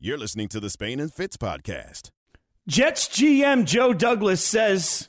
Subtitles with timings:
[0.00, 2.10] You're listening to the Spain and Fitz podcast.
[2.68, 5.08] Jets GM Joe Douglas says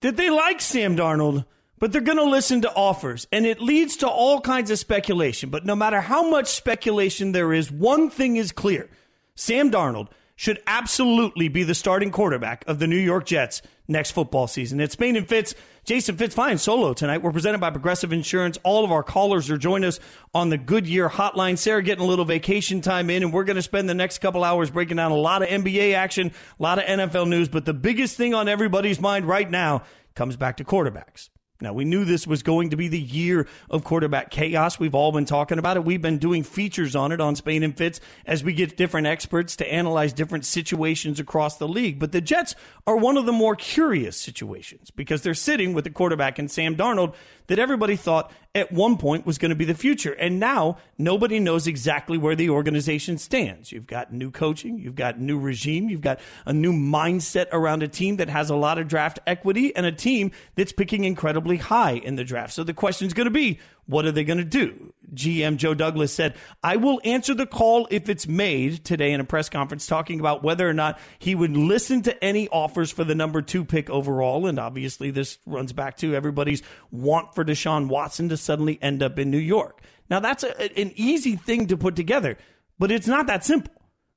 [0.00, 1.44] that they like Sam Darnold,
[1.78, 3.28] but they're going to listen to offers.
[3.30, 5.48] And it leads to all kinds of speculation.
[5.48, 8.90] But no matter how much speculation there is, one thing is clear
[9.36, 14.46] Sam Darnold should absolutely be the starting quarterback of the New York Jets next football
[14.46, 14.80] season.
[14.80, 15.54] It's Spain and Fitz.
[15.84, 17.22] Jason Fitz flying solo tonight.
[17.22, 18.58] We're presented by Progressive Insurance.
[18.64, 20.00] All of our callers are joining us
[20.34, 21.56] on the Goodyear hotline.
[21.56, 24.42] Sarah getting a little vacation time in, and we're going to spend the next couple
[24.42, 27.48] hours breaking down a lot of NBA action, a lot of NFL news.
[27.48, 29.82] But the biggest thing on everybody's mind right now
[30.14, 31.28] comes back to quarterbacks.
[31.60, 34.78] Now, we knew this was going to be the year of quarterback chaos.
[34.78, 35.84] We've all been talking about it.
[35.84, 39.56] We've been doing features on it on Spain and Fitz as we get different experts
[39.56, 41.98] to analyze different situations across the league.
[41.98, 42.54] But the Jets
[42.86, 46.76] are one of the more curious situations because they're sitting with a quarterback in Sam
[46.76, 47.14] Darnold
[47.48, 50.12] that everybody thought at one point was going to be the future.
[50.12, 53.70] And now nobody knows exactly where the organization stands.
[53.70, 57.88] You've got new coaching, you've got new regime, you've got a new mindset around a
[57.88, 61.92] team that has a lot of draft equity and a team that's picking incredibly high
[61.92, 62.52] in the draft.
[62.52, 64.92] So the question is going to be, what are they going to do?
[65.14, 69.24] GM Joe Douglas said, I will answer the call if it's made today in a
[69.24, 73.14] press conference talking about whether or not he would listen to any offers for the
[73.14, 74.46] number two pick overall.
[74.46, 79.18] And obviously, this runs back to everybody's want for Deshaun Watson to suddenly end up
[79.18, 79.80] in New York.
[80.10, 82.36] Now, that's a, an easy thing to put together,
[82.78, 83.72] but it's not that simple.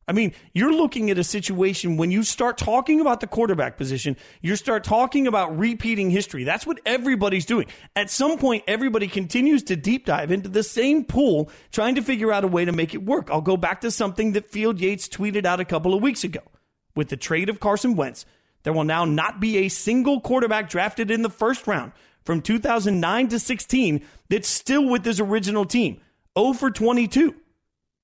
[0.09, 4.17] I mean, you're looking at a situation when you start talking about the quarterback position,
[4.41, 6.43] you start talking about repeating history.
[6.43, 7.67] That's what everybody's doing.
[7.95, 12.33] At some point, everybody continues to deep dive into the same pool, trying to figure
[12.33, 13.29] out a way to make it work.
[13.29, 16.41] I'll go back to something that Field Yates tweeted out a couple of weeks ago.
[16.95, 18.25] With the trade of Carson Wentz,
[18.63, 21.91] there will now not be a single quarterback drafted in the first round
[22.25, 26.01] from 2009 to 16 that's still with his original team.
[26.35, 27.35] 0 for 22.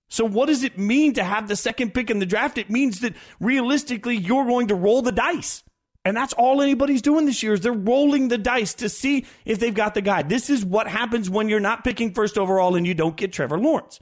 [0.08, 2.58] So, what does it mean to have the second pick in the draft?
[2.58, 5.64] It means that realistically, you're going to roll the dice.
[6.06, 9.60] And that's all anybody's doing this year is they're rolling the dice to see if
[9.60, 10.22] they've got the guy.
[10.22, 13.58] This is what happens when you're not picking first overall and you don't get Trevor
[13.58, 14.00] Lawrence.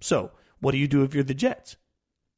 [0.00, 1.76] So, what do you do if you're the Jets?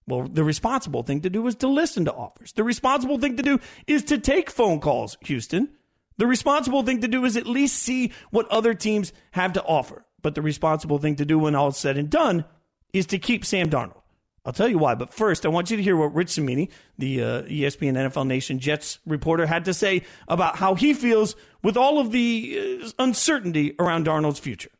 [0.06, 2.52] Well, the responsible thing to do is to listen to offers.
[2.52, 5.70] The responsible thing to do is to take phone calls, Houston.
[6.18, 10.04] The responsible thing to do is at least see what other teams have to offer.
[10.20, 12.44] But the responsible thing to do when all's said and done
[12.93, 14.03] is to keep Sam Darnold.
[14.44, 14.94] I'll tell you why.
[14.94, 18.59] But first, I want you to hear what Rich Cimini, the uh, ESPN NFL Nation
[18.59, 23.75] Jets reporter, had to say about how he feels with all of the uh, uncertainty
[23.78, 24.71] around Darnold's future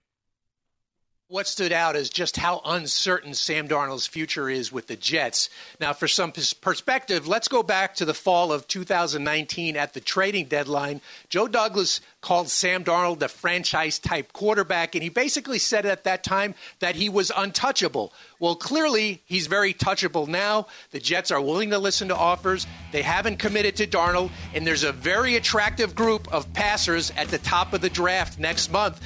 [1.31, 5.51] what stood out is just how uncertain Sam Darnold's future is with the Jets.
[5.79, 10.47] Now, for some perspective, let's go back to the fall of 2019 at the trading
[10.47, 11.03] deadline.
[11.29, 16.25] Joe Douglas called Sam Darnold a franchise type quarterback, and he basically said at that
[16.25, 18.11] time that he was untouchable.
[18.41, 20.69] Well, clearly, he's very touchable now.
[20.93, 22.67] The Jets are willing to listen to offers.
[22.91, 27.39] They haven't committed to Darnold, and there's a very attractive group of passers at the
[27.39, 29.01] top of the draft next month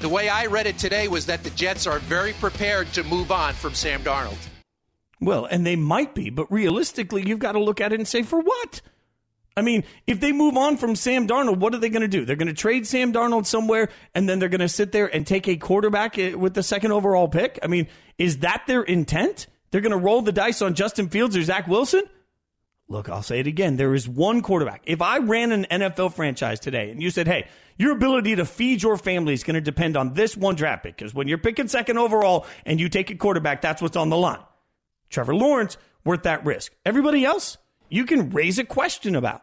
[0.00, 3.30] the way I read it today was that the Jets are very prepared to move
[3.30, 4.38] on from Sam Darnold.
[5.20, 8.22] Well, and they might be, but realistically, you've got to look at it and say,
[8.22, 8.80] for what?
[9.56, 12.24] I mean, if they move on from Sam Darnold, what are they going to do?
[12.24, 15.26] They're going to trade Sam Darnold somewhere, and then they're going to sit there and
[15.26, 17.58] take a quarterback eh, with the second overall pick?
[17.62, 19.48] I mean, is that their intent?
[19.70, 22.04] They're going to roll the dice on Justin Fields or Zach Wilson?
[22.90, 23.76] Look, I'll say it again.
[23.76, 24.82] There is one quarterback.
[24.84, 27.46] If I ran an NFL franchise today and you said, hey,
[27.78, 30.96] your ability to feed your family is going to depend on this one draft pick,
[30.96, 34.16] because when you're picking second overall and you take a quarterback, that's what's on the
[34.16, 34.40] line.
[35.08, 36.72] Trevor Lawrence, worth that risk.
[36.84, 37.58] Everybody else,
[37.88, 39.42] you can raise a question about.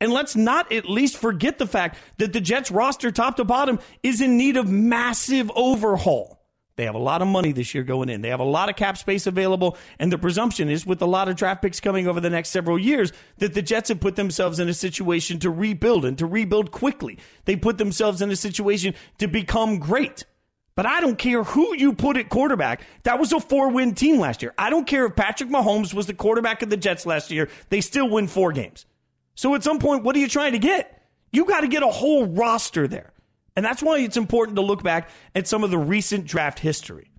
[0.00, 3.78] And let's not at least forget the fact that the Jets roster, top to bottom,
[4.02, 6.39] is in need of massive overhaul.
[6.76, 8.22] They have a lot of money this year going in.
[8.22, 9.76] They have a lot of cap space available.
[9.98, 12.78] And the presumption is, with a lot of draft picks coming over the next several
[12.78, 16.70] years, that the Jets have put themselves in a situation to rebuild and to rebuild
[16.70, 17.18] quickly.
[17.44, 20.24] They put themselves in a situation to become great.
[20.74, 22.82] But I don't care who you put at quarterback.
[23.02, 24.54] That was a four win team last year.
[24.56, 27.50] I don't care if Patrick Mahomes was the quarterback of the Jets last year.
[27.68, 28.86] They still win four games.
[29.34, 31.02] So at some point, what are you trying to get?
[31.32, 33.09] You got to get a whole roster there.
[33.56, 37.10] And that's why it's important to look back at some of the recent draft history.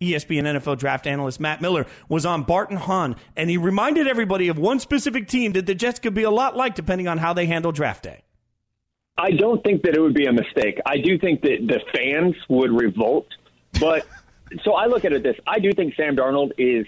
[0.00, 4.48] ESPN NFL draft analyst Matt Miller was on Bart and Hahn, and he reminded everybody
[4.48, 7.32] of one specific team that the Jets could be a lot like depending on how
[7.32, 8.22] they handle draft day.
[9.16, 10.80] I don't think that it would be a mistake.
[10.84, 13.28] I do think that the fans would revolt,
[13.78, 14.06] but
[14.64, 16.86] so I look at it this: I do think Sam Darnold is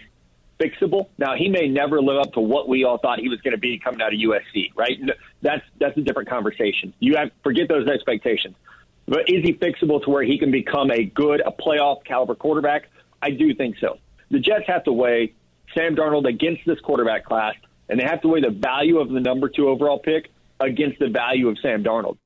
[0.58, 1.08] fixable.
[1.18, 3.58] Now he may never live up to what we all thought he was going to
[3.58, 4.98] be coming out of USC, right?
[5.42, 6.92] That's that's a different conversation.
[6.98, 8.56] You have forget those expectations.
[9.06, 12.90] But is he fixable to where he can become a good, a playoff caliber quarterback?
[13.22, 13.98] I do think so.
[14.30, 15.34] The Jets have to weigh
[15.74, 17.54] Sam Darnold against this quarterback class,
[17.88, 21.08] and they have to weigh the value of the number two overall pick against the
[21.08, 22.18] value of Sam Darnold.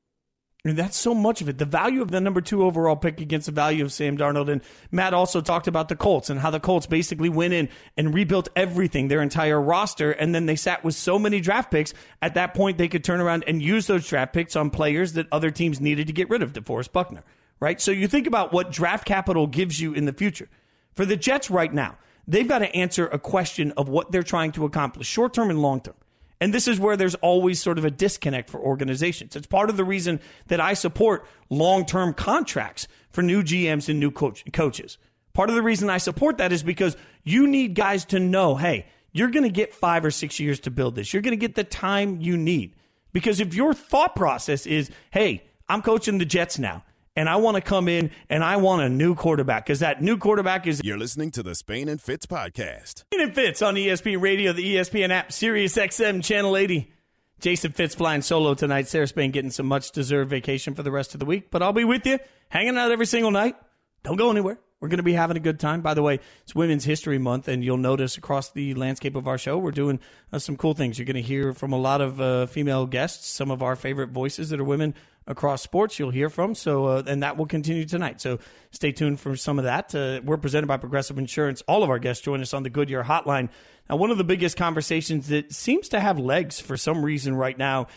[0.63, 1.57] And that's so much of it.
[1.57, 4.51] The value of the number two overall pick against the value of Sam Darnold.
[4.51, 4.61] And
[4.91, 8.51] Matt also talked about the Colts and how the Colts basically went in and rebuilt
[8.55, 10.11] everything, their entire roster.
[10.13, 11.95] And then they sat with so many draft picks.
[12.21, 15.29] At that point, they could turn around and use those draft picks on players that
[15.33, 17.25] other teams needed to get rid of, DeForest Buckner,
[17.59, 17.81] right?
[17.81, 20.49] So you think about what draft capital gives you in the future.
[20.95, 21.97] For the Jets right now,
[22.29, 25.63] they've got to answer a question of what they're trying to accomplish, short term and
[25.63, 25.95] long term.
[26.41, 29.37] And this is where there's always sort of a disconnect for organizations.
[29.37, 34.01] It's part of the reason that I support long term contracts for new GMs and
[34.01, 34.97] new coach, coaches.
[35.35, 38.87] Part of the reason I support that is because you need guys to know hey,
[39.13, 41.13] you're going to get five or six years to build this.
[41.13, 42.75] You're going to get the time you need.
[43.13, 46.85] Because if your thought process is, hey, I'm coaching the Jets now,
[47.17, 50.17] and I want to come in and I want a new quarterback because that new
[50.17, 50.81] quarterback is.
[50.85, 53.01] You're listening to the Spain and Fitz podcast.
[53.01, 56.93] Spain and Fitz on ESPN Radio, the ESPN app, Sirius XM, Channel 80.
[57.41, 58.87] Jason Fitz flying solo tonight.
[58.87, 61.73] Sarah Spain getting some much deserved vacation for the rest of the week, but I'll
[61.73, 62.19] be with you,
[62.51, 63.57] hanging out every single night.
[64.03, 64.59] Don't go anywhere.
[64.81, 65.83] We're going to be having a good time.
[65.83, 69.37] By the way, it's Women's History Month, and you'll notice across the landscape of our
[69.37, 70.01] show, we're doing
[70.33, 70.99] uh, some cool things.
[70.99, 74.09] You're going to hear from a lot of uh, female guests, some of our favorite
[74.09, 74.95] voices that are women
[75.27, 76.55] across sports you'll hear from.
[76.55, 78.23] So, uh, and that will continue tonight.
[78.23, 78.39] So
[78.71, 79.95] stay tuned for some of that.
[79.95, 81.63] Uh, we're presented by Progressive Insurance.
[81.69, 83.51] All of our guests join us on the Goodyear Hotline.
[83.91, 87.59] Now, one of the biggest conversations that seems to have legs for some reason right
[87.59, 87.89] now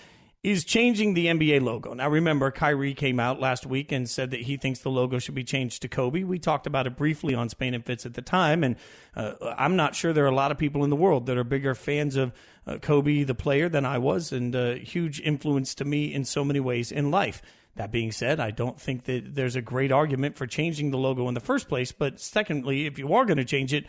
[0.43, 1.93] is changing the NBA logo.
[1.93, 5.35] Now, remember, Kyrie came out last week and said that he thinks the logo should
[5.35, 6.23] be changed to Kobe.
[6.23, 8.75] We talked about it briefly on Spain and Fitz at the time, and
[9.15, 11.45] uh, I'm not sure there are a lot of people in the world that are
[11.45, 12.33] bigger fans of
[12.67, 16.25] uh, Kobe, the player, than I was, and a uh, huge influence to me in
[16.25, 17.41] so many ways in life.
[17.75, 21.27] That being said, I don't think that there's a great argument for changing the logo
[21.27, 21.91] in the first place.
[21.91, 23.87] But secondly, if you are going to change it,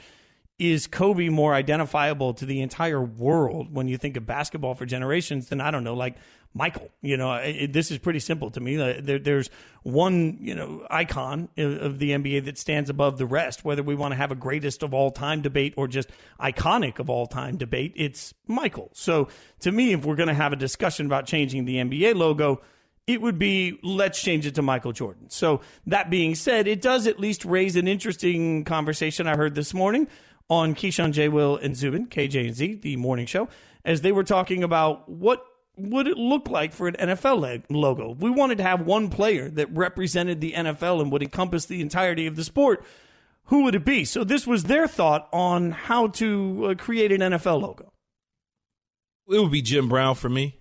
[0.58, 5.48] is Kobe more identifiable to the entire world when you think of basketball for generations
[5.48, 6.16] than I don't know, like
[6.52, 6.90] Michael.
[7.02, 8.80] You know, it, this is pretty simple to me.
[8.80, 9.50] Uh, there, there's
[9.82, 13.64] one, you know, icon of the NBA that stands above the rest.
[13.64, 16.08] Whether we want to have a greatest of all time debate or just
[16.38, 18.90] iconic of all time debate, it's Michael.
[18.92, 19.28] So
[19.60, 22.62] to me, if we're going to have a discussion about changing the NBA logo,
[23.08, 25.28] it would be let's change it to Michael Jordan.
[25.30, 29.74] So that being said, it does at least raise an interesting conversation I heard this
[29.74, 30.06] morning
[30.48, 31.28] on Keyshawn J.
[31.28, 33.48] Will and Zubin, KJ and Z, the morning show,
[33.84, 35.44] as they were talking about what
[35.76, 38.16] would it look like for an NFL logo?
[38.18, 42.26] We wanted to have one player that represented the NFL and would encompass the entirety
[42.26, 42.84] of the sport.
[43.44, 44.04] Who would it be?
[44.04, 47.92] So this was their thought on how to uh, create an NFL logo.
[49.28, 50.58] It would be Jim Brown for me.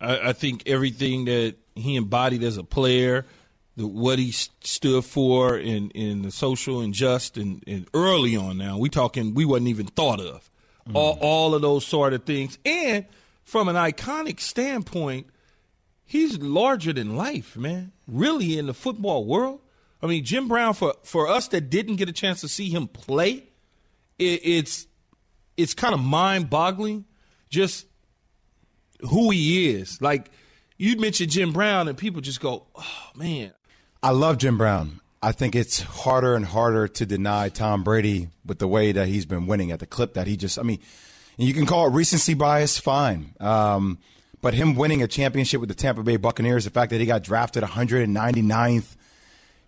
[0.00, 3.26] I, I think everything that he embodied as a player,
[3.76, 8.58] the, what he stood for in, in the social and just and, and early on
[8.58, 10.50] now, we talking we wasn't even thought of.
[10.88, 10.94] Mm.
[10.94, 12.58] All, all of those sort of things.
[12.64, 13.06] And–
[13.46, 15.28] from an iconic standpoint,
[16.04, 17.92] he's larger than life, man.
[18.08, 19.60] Really in the football world.
[20.02, 22.88] I mean, Jim Brown for for us that didn't get a chance to see him
[22.88, 23.44] play,
[24.18, 24.86] it, it's
[25.56, 27.06] it's kind of mind boggling,
[27.48, 27.86] just
[29.00, 30.02] who he is.
[30.02, 30.30] Like
[30.76, 33.52] you mentioned Jim Brown, and people just go, "Oh man."
[34.06, 35.00] I love Jim Brown.
[35.20, 39.26] I think it's harder and harder to deny Tom Brady with the way that he's
[39.26, 40.60] been winning at the clip that he just.
[40.60, 40.78] I mean
[41.36, 43.34] you can call it recency bias, fine.
[43.40, 43.98] Um,
[44.40, 47.24] but him winning a championship with the Tampa Bay Buccaneers, the fact that he got
[47.24, 48.94] drafted 199th,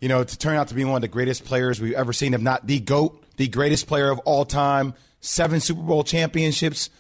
[0.01, 2.33] you know, to turn out to be one of the greatest players we've ever seen,
[2.33, 6.91] if not the GOAT, the greatest player of all time, seven Super Bowl championships.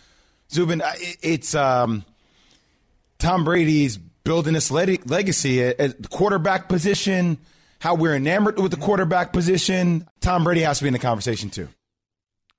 [0.50, 0.82] Zubin,
[1.22, 2.04] it's um,
[3.20, 3.96] Tom Brady's
[4.28, 7.38] building this legacy at the quarterback position,
[7.80, 10.06] how we're enamored with the quarterback position.
[10.20, 11.68] Tom Brady has to be in the conversation too.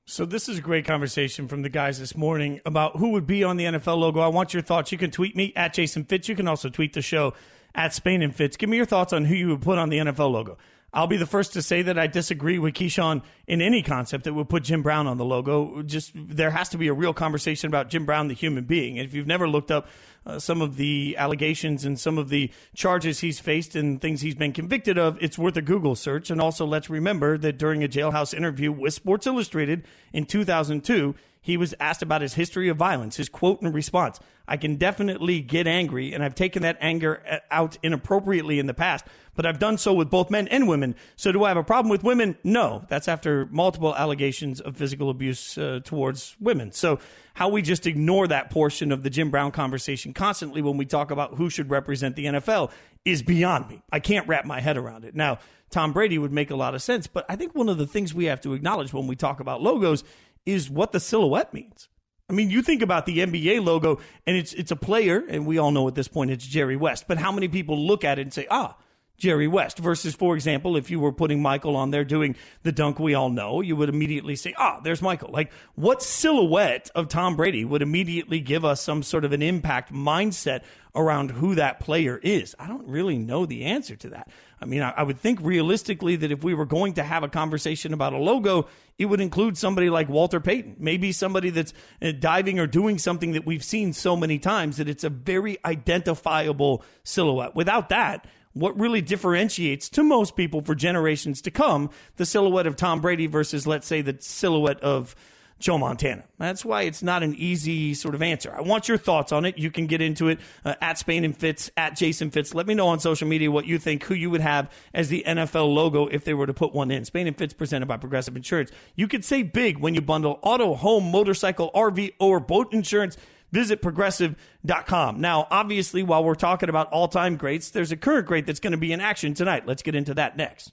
[0.07, 3.43] So this is a great conversation from the guys this morning about who would be
[3.43, 4.19] on the NFL logo.
[4.19, 4.91] I want your thoughts.
[4.91, 6.27] You can tweet me at Jason Fitz.
[6.27, 7.35] You can also tweet the show
[7.75, 8.57] at Spain and Fitz.
[8.57, 10.57] Give me your thoughts on who you would put on the NFL logo.
[10.91, 14.34] I'll be the first to say that I disagree with Keyshawn in any concept that
[14.34, 15.84] would put Jim Brown on the logo.
[15.84, 18.98] Just there has to be a real conversation about Jim Brown, the human being.
[18.98, 19.88] And if you've never looked up
[20.25, 24.36] uh, some of the allegations and some of the charges he's faced and things he's
[24.36, 26.31] been convicted of, it's worth a Google search.
[26.31, 31.58] And also, let's remember that during a jailhouse interview with Sports Illustrated in 2002, he
[31.58, 34.19] was asked about his history of violence, his quote and response.
[34.48, 38.74] I can definitely get angry, and I've taken that anger uh, out inappropriately in the
[38.74, 39.05] past,
[39.36, 40.96] but I've done so with both men and women.
[41.15, 42.36] So, do I have a problem with women?
[42.43, 42.84] No.
[42.89, 46.72] That's after multiple allegations of physical abuse uh, towards women.
[46.72, 47.00] So,
[47.36, 51.12] how we just ignore that portion of the Jim Brown conversation constantly when we talk
[51.12, 52.72] about who should represent the NFL
[53.05, 53.81] is beyond me.
[53.91, 55.15] I can't wrap my head around it.
[55.15, 57.86] Now, Tom Brady would make a lot of sense, but I think one of the
[57.86, 60.03] things we have to acknowledge when we talk about logos
[60.46, 61.89] is what the silhouette means.
[62.29, 65.58] I mean, you think about the NBA logo and it's it's a player, and we
[65.58, 67.05] all know at this point it's Jerry West.
[67.08, 68.77] But how many people look at it and say, ah,
[69.19, 73.00] Jerry West versus, for example, if you were putting Michael on there doing the dunk
[73.00, 75.29] we all know, you would immediately say, ah, there's Michael.
[75.31, 79.93] Like, what silhouette of Tom Brady would immediately give us some sort of an impact
[79.93, 80.63] mindset
[80.96, 82.55] around who that player is?
[82.58, 84.29] I don't really know the answer to that.
[84.61, 87.29] I mean, I, I would think realistically that if we were going to have a
[87.29, 92.11] conversation about a logo, it would include somebody like Walter Payton, maybe somebody that's uh,
[92.11, 96.83] diving or doing something that we've seen so many times that it's a very identifiable
[97.03, 97.55] silhouette.
[97.55, 102.75] Without that, what really differentiates to most people for generations to come the silhouette of
[102.75, 105.15] Tom Brady versus, let's say, the silhouette of
[105.59, 106.23] Joe Montana.
[106.37, 108.53] That's why it's not an easy sort of answer.
[108.55, 109.57] I want your thoughts on it.
[109.57, 112.55] You can get into it uh, at Spain and Fitz, at Jason Fitz.
[112.55, 115.23] Let me know on social media what you think, who you would have as the
[115.27, 117.03] NFL logo if they were to put one in.
[117.03, 118.71] Spain and Fitz presented by Progressive Insurance.
[118.95, 123.17] You could save big when you bundle auto, home, motorcycle, RV, or boat insurance.
[123.51, 125.19] Visit progressive.com.
[125.19, 128.71] Now, obviously, while we're talking about all time greats, there's a current great that's going
[128.71, 129.65] to be in action tonight.
[129.67, 130.71] Let's get into that next.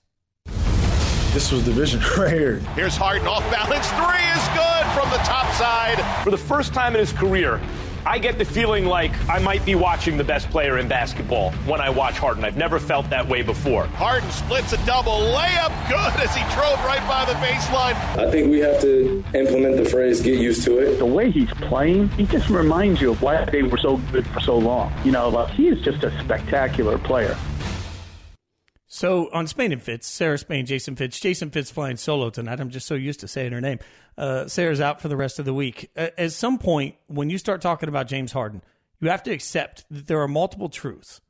[1.36, 2.60] This was the vision right here.
[2.74, 3.86] Here's Harden off balance.
[3.90, 6.02] Three is good from the top side.
[6.24, 7.60] For the first time in his career,
[8.06, 11.78] I get the feeling like I might be watching the best player in basketball when
[11.78, 12.42] I watch Harden.
[12.42, 13.84] I've never felt that way before.
[13.84, 17.96] Harden splits a double layup good as he drove right by the baseline.
[18.16, 20.96] I think we have to implement the phrase get used to it.
[20.96, 24.40] The way he's playing, he just reminds you of why they were so good for
[24.40, 24.90] so long.
[25.04, 27.36] You know, like he is just a spectacular player.
[28.96, 32.60] So on Spain and Fitz, Sarah Spain, Jason Fitz, Jason Fitz flying solo tonight.
[32.60, 33.78] I'm just so used to saying her name.
[34.16, 35.90] Uh, Sarah's out for the rest of the week.
[35.94, 38.62] At some point, when you start talking about James Harden,
[39.00, 41.20] you have to accept that there are multiple truths.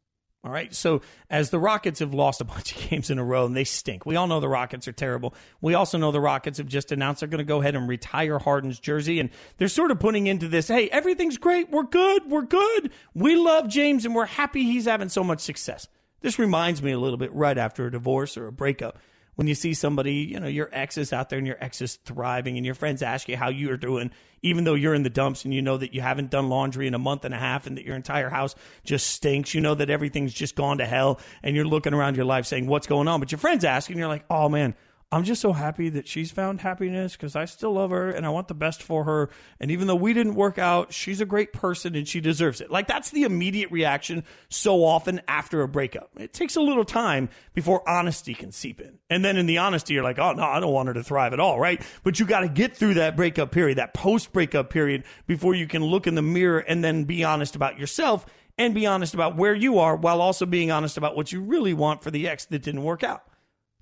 [0.44, 0.72] All right.
[0.72, 3.64] So as the Rockets have lost a bunch of games in a row and they
[3.64, 5.34] stink, we all know the Rockets are terrible.
[5.60, 8.38] We also know the Rockets have just announced they're going to go ahead and retire
[8.38, 9.18] Harden's jersey.
[9.18, 11.68] And they're sort of putting into this, hey, everything's great.
[11.70, 12.30] We're good.
[12.30, 12.92] We're good.
[13.12, 15.88] We love James and we're happy he's having so much success.
[16.20, 18.98] This reminds me a little bit right after a divorce or a breakup.
[19.36, 21.96] When you see somebody, you know, your ex is out there and your ex is
[21.96, 25.44] thriving and your friends ask you how you're doing, even though you're in the dumps
[25.44, 27.76] and you know that you haven't done laundry in a month and a half and
[27.76, 29.52] that your entire house just stinks.
[29.52, 32.66] You know that everything's just gone to hell and you're looking around your life saying,
[32.66, 33.20] what's going on?
[33.20, 34.74] But your friends ask and you're like, oh man,
[35.12, 38.30] I'm just so happy that she's found happiness because I still love her and I
[38.30, 39.30] want the best for her.
[39.60, 42.72] And even though we didn't work out, she's a great person and she deserves it.
[42.72, 46.10] Like that's the immediate reaction so often after a breakup.
[46.18, 48.98] It takes a little time before honesty can seep in.
[49.08, 51.32] And then in the honesty, you're like, oh no, I don't want her to thrive
[51.32, 51.80] at all, right?
[52.02, 55.68] But you got to get through that breakup period, that post breakup period before you
[55.68, 58.26] can look in the mirror and then be honest about yourself
[58.58, 61.74] and be honest about where you are while also being honest about what you really
[61.74, 63.22] want for the ex that didn't work out.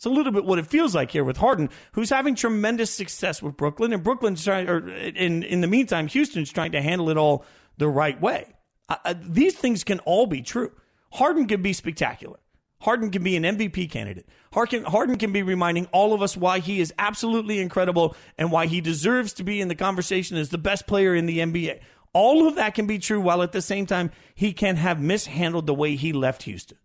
[0.04, 3.42] It's a little bit what it feels like here with Harden, who's having tremendous success
[3.42, 7.16] with Brooklyn, and Brooklyn's trying, or in in the meantime, Houston's trying to handle it
[7.16, 7.42] all
[7.78, 8.48] the right way.
[8.86, 10.72] Uh, these things can all be true.
[11.12, 12.36] Harden can be spectacular.
[12.82, 14.28] Harden can be an MVP candidate.
[14.52, 18.66] Harden, Harden can be reminding all of us why he is absolutely incredible and why
[18.66, 21.80] he deserves to be in the conversation as the best player in the NBA.
[22.12, 25.66] All of that can be true while at the same time he can have mishandled
[25.66, 26.76] the way he left Houston.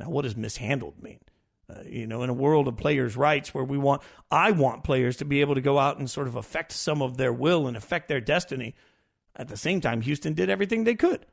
[0.00, 1.20] Now, what does mishandled mean?
[1.68, 5.16] Uh, you know, in a world of players' rights where we want, I want players
[5.18, 7.76] to be able to go out and sort of affect some of their will and
[7.76, 8.74] affect their destiny.
[9.34, 11.24] At the same time, Houston did everything they could.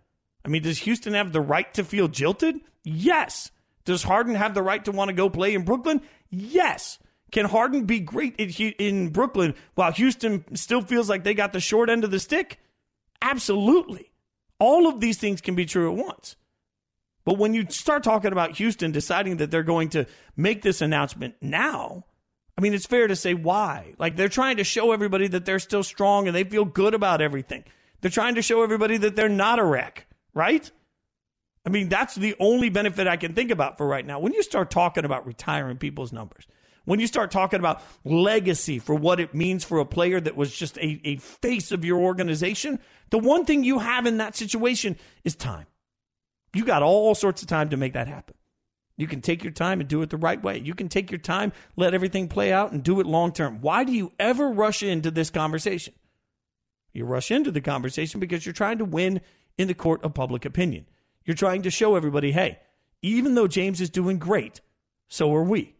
[0.46, 2.62] I mean, does Houston have the right to feel jilted?
[2.84, 3.52] Yes.
[3.86, 6.02] Does Harden have the right to want to go play in Brooklyn?
[6.30, 6.98] Yes.
[7.32, 11.90] Can Harden be great in Brooklyn while Houston still feels like they got the short
[11.90, 12.60] end of the stick?
[13.22, 14.12] Absolutely.
[14.60, 16.36] All of these things can be true at once.
[17.24, 21.36] But when you start talking about Houston deciding that they're going to make this announcement
[21.42, 22.06] now,
[22.58, 23.94] I mean, it's fair to say why.
[23.98, 27.22] Like they're trying to show everybody that they're still strong and they feel good about
[27.22, 27.64] everything.
[28.02, 30.70] They're trying to show everybody that they're not a wreck, right?
[31.66, 34.20] I mean, that's the only benefit I can think about for right now.
[34.20, 36.48] When you start talking about retiring people's numbers,
[36.86, 40.52] when you start talking about legacy for what it means for a player that was
[40.52, 42.80] just a, a face of your organization,
[43.12, 45.68] the one thing you have in that situation is time.
[46.54, 48.36] You got all sorts of time to make that happen.
[48.98, 50.60] You can take your time and do it the right way.
[50.60, 53.62] You can take your time, let everything play out, and do it long term.
[53.62, 55.94] Why do you ever rush into this conversation?
[56.94, 59.22] You rush into the conversation because you're trying to win
[59.58, 60.86] in the court of public opinion.
[61.26, 62.60] You're trying to show everybody, hey,
[63.02, 64.62] even though James is doing great,
[65.08, 65.76] so are we.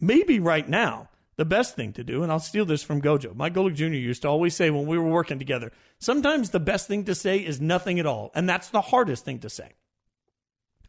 [0.00, 3.34] Maybe right now, the best thing to do, and I'll steal this from Gojo.
[3.34, 3.86] Mike Golic Jr.
[3.86, 7.38] used to always say when we were working together, sometimes the best thing to say
[7.38, 8.30] is nothing at all.
[8.34, 9.72] And that's the hardest thing to say.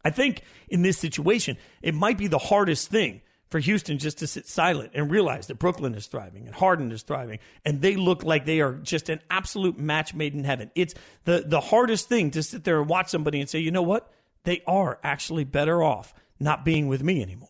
[0.05, 4.27] I think in this situation, it might be the hardest thing for Houston just to
[4.27, 8.23] sit silent and realize that Brooklyn is thriving and Harden is thriving and they look
[8.23, 10.69] like they are just an absolute match made in heaven.
[10.75, 10.93] It's
[11.23, 14.11] the the hardest thing to sit there and watch somebody and say, "You know what?
[14.43, 17.49] They are actually better off not being with me anymore."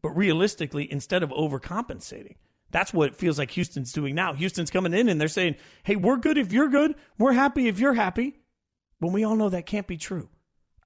[0.00, 2.36] But realistically, instead of overcompensating,
[2.70, 4.32] that's what it feels like Houston's doing now.
[4.32, 6.94] Houston's coming in and they're saying, "Hey, we're good if you're good.
[7.18, 8.40] We're happy if you're happy."
[9.00, 10.30] But we all know that can't be true.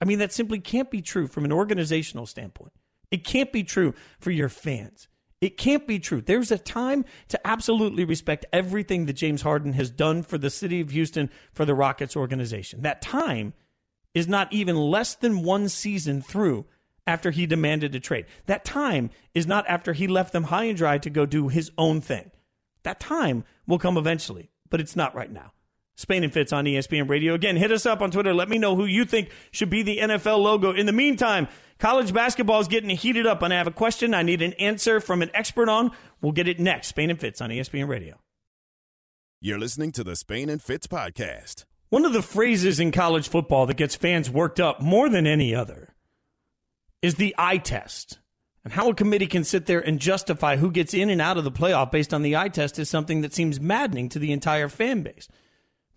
[0.01, 2.73] I mean, that simply can't be true from an organizational standpoint.
[3.11, 5.09] It can't be true for your fans.
[5.41, 6.21] It can't be true.
[6.21, 10.81] There's a time to absolutely respect everything that James Harden has done for the city
[10.81, 12.83] of Houston, for the Rockets organization.
[12.83, 13.55] That time
[14.15, 16.67] is not even less than one season through
[17.07, 18.27] after he demanded a trade.
[18.47, 21.71] That time is not after he left them high and dry to go do his
[21.79, 22.31] own thing.
[22.83, 25.53] That time will come eventually, but it's not right now.
[25.99, 27.35] Spain and Fitz on ESPN Radio.
[27.35, 28.33] Again, hit us up on Twitter.
[28.33, 30.71] Let me know who you think should be the NFL logo.
[30.71, 31.49] In the meantime,
[31.81, 35.01] college basketball is getting heated up, and I have a question I need an answer
[35.01, 35.91] from an expert on.
[36.21, 36.87] We'll get it next.
[36.87, 38.21] Spain and Fitz on ESPN Radio.
[39.41, 41.65] You're listening to the Spain and Fitz podcast.
[41.89, 45.53] One of the phrases in college football that gets fans worked up more than any
[45.53, 45.97] other
[47.03, 48.21] is the eye test.
[48.63, 51.45] And how a committee can sit there and justify who gets in and out of
[51.45, 54.69] the playoff based on the eye test is something that seems maddening to the entire
[54.69, 55.27] fan base.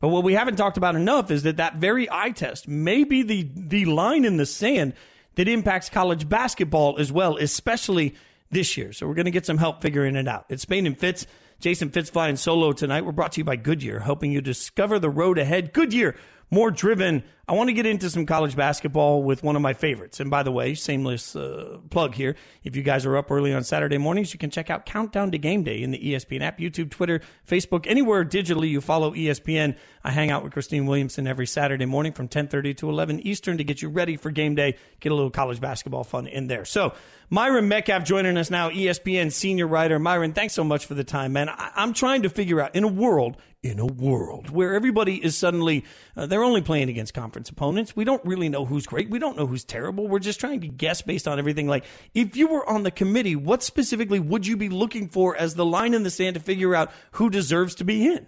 [0.01, 3.21] But what we haven't talked about enough is that that very eye test may be
[3.21, 4.93] the, the line in the sand
[5.35, 8.15] that impacts college basketball as well, especially
[8.49, 8.91] this year.
[8.91, 10.45] So we're going to get some help figuring it out.
[10.49, 11.25] It's Spain and Fitz.
[11.59, 13.05] Jason Fitz flying solo tonight.
[13.05, 15.71] We're brought to you by Goodyear, helping you discover the road ahead.
[15.71, 16.15] Goodyear,
[16.49, 17.23] more driven.
[17.51, 20.21] I want to get into some college basketball with one of my favorites.
[20.21, 22.37] And by the way, shameless uh, plug here.
[22.63, 25.37] If you guys are up early on Saturday mornings, you can check out Countdown to
[25.37, 29.75] Game Day in the ESPN app, YouTube, Twitter, Facebook, anywhere digitally you follow ESPN.
[30.01, 33.65] I hang out with Christine Williamson every Saturday morning from 10:30 to 11 Eastern to
[33.65, 34.77] get you ready for game day.
[35.01, 36.63] Get a little college basketball fun in there.
[36.63, 36.93] So,
[37.29, 39.99] Myron Medcalf joining us now, ESPN senior writer.
[39.99, 41.49] Myron, thanks so much for the time, man.
[41.49, 45.35] I- I'm trying to figure out in a world in a world where everybody is
[45.37, 45.85] suddenly
[46.17, 47.95] uh, they're only playing against conference opponents.
[47.95, 49.09] We don't really know who's great.
[49.09, 50.07] We don't know who's terrible.
[50.07, 51.67] We're just trying to guess based on everything.
[51.67, 55.55] Like if you were on the committee, what specifically would you be looking for as
[55.55, 58.27] the line in the sand to figure out who deserves to be in?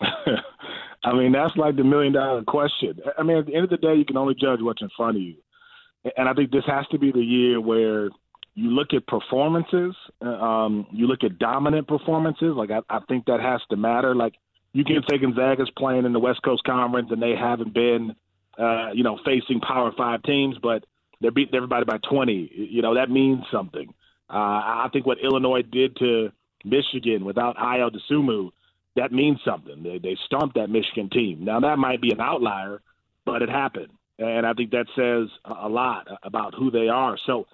[1.02, 2.98] I mean, that's like the million dollar question.
[3.18, 5.16] I mean, at the end of the day, you can only judge what's in front
[5.16, 5.36] of you.
[6.16, 8.08] And I think this has to be the year where
[8.54, 12.54] you look at performances, um, you look at dominant performances.
[12.56, 14.14] Like, I, I think that has to matter.
[14.14, 14.34] Like,
[14.72, 18.14] you can say Gonzaga's playing in the West Coast Conference and they haven't been,
[18.58, 20.84] uh, you know, facing Power Five teams, but
[21.20, 22.50] they're beating everybody by 20.
[22.70, 23.92] You know, that means something.
[24.28, 26.30] Uh, I think what Illinois did to
[26.64, 28.50] Michigan without Ayo Dosunmu,
[28.96, 29.82] that means something.
[29.82, 31.44] They, they stomped that Michigan team.
[31.44, 32.80] Now, that might be an outlier,
[33.24, 33.90] but it happened.
[34.18, 37.16] And I think that says a lot about who they are.
[37.26, 37.46] So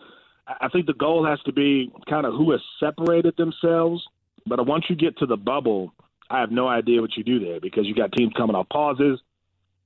[0.47, 4.05] I think the goal has to be kind of who has separated themselves.
[4.47, 5.93] But once you get to the bubble,
[6.31, 9.21] I have no idea what you do there because you got teams coming off pauses,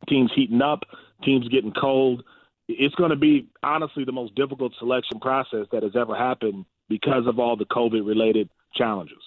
[0.09, 0.81] teams heating up,
[1.25, 2.25] teams getting cold.
[2.69, 7.27] It's going to be honestly the most difficult selection process that has ever happened because
[7.27, 9.19] of all the COVID related challenges.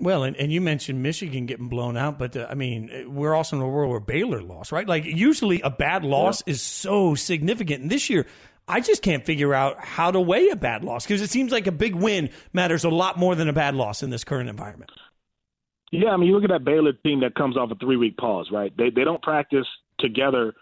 [0.00, 3.56] Well, and, and you mentioned Michigan getting blown out, but uh, I mean, we're also
[3.56, 4.88] in a world where Baylor lost, right?
[4.88, 6.52] Like, usually a bad loss yeah.
[6.52, 7.82] is so significant.
[7.82, 8.26] And this year,
[8.66, 11.66] I just can't figure out how to weigh a bad loss because it seems like
[11.66, 14.90] a big win matters a lot more than a bad loss in this current environment.
[15.94, 18.16] Yeah, I mean, you look at that Baylor team that comes off a three week
[18.16, 18.76] pause, right?
[18.76, 19.66] They they don't practice
[20.00, 20.52] together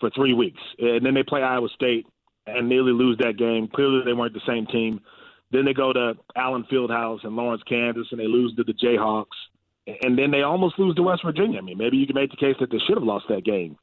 [0.00, 2.06] for three weeks, and then they play Iowa State
[2.46, 3.68] and nearly lose that game.
[3.72, 5.00] Clearly, they weren't the same team.
[5.52, 9.26] Then they go to Allen Fieldhouse in Lawrence, Kansas, and they lose to the Jayhawks.
[10.02, 11.58] And then they almost lose to West Virginia.
[11.58, 13.76] I mean, maybe you can make the case that they should have lost that game.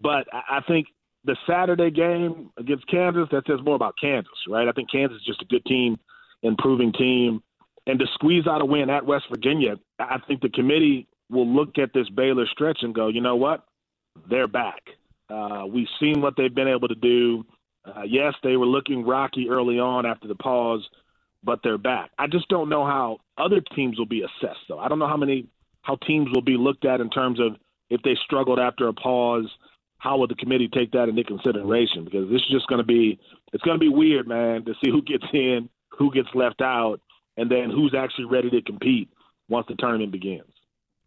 [0.00, 0.86] But I think
[1.24, 4.68] the Saturday game against Kansas, that says more about Kansas, right?
[4.68, 5.98] I think Kansas is just a good team,
[6.42, 7.42] improving team.
[7.86, 11.78] And to squeeze out a win at West Virginia, I think the committee will look
[11.78, 13.64] at this Baylor stretch and go, you know what?
[14.28, 14.82] They're back.
[15.28, 17.44] Uh, we've seen what they've been able to do.
[17.84, 20.86] Uh, yes, they were looking rocky early on after the pause,
[21.42, 22.10] but they're back.
[22.18, 24.78] I just don't know how other teams will be assessed, though.
[24.78, 25.46] I don't know how many
[25.82, 27.56] how teams will be looked at in terms of
[27.90, 29.48] if they struggled after a pause.
[29.98, 32.04] How will the committee take that into consideration?
[32.04, 33.18] Because this is just going to be
[33.52, 37.00] it's going to be weird, man, to see who gets in, who gets left out,
[37.36, 39.08] and then who's actually ready to compete
[39.48, 40.52] once the tournament begins.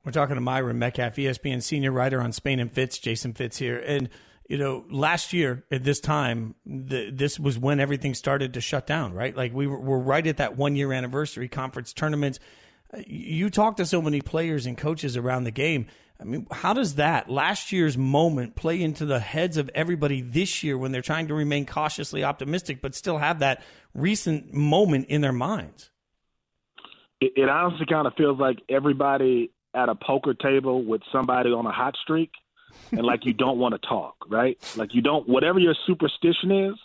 [0.03, 2.99] We're talking to Myron Medcalf, ESPN senior writer on Spain and Fitz.
[2.99, 4.09] Jason Fitz here, and
[4.47, 8.85] you know, last year at this time, the, this was when everything started to shut
[8.85, 9.35] down, right?
[9.35, 12.39] Like we were, were right at that one year anniversary conference tournaments.
[12.93, 15.87] Uh, you talk to so many players and coaches around the game.
[16.19, 20.63] I mean, how does that last year's moment play into the heads of everybody this
[20.63, 25.21] year when they're trying to remain cautiously optimistic, but still have that recent moment in
[25.21, 25.89] their minds?
[27.25, 31.65] It, it honestly kind of feels like everybody at a poker table with somebody on
[31.65, 32.31] a hot streak,
[32.91, 34.57] and like you don't want to talk, right?
[34.75, 36.75] Like you don't, whatever your superstition is,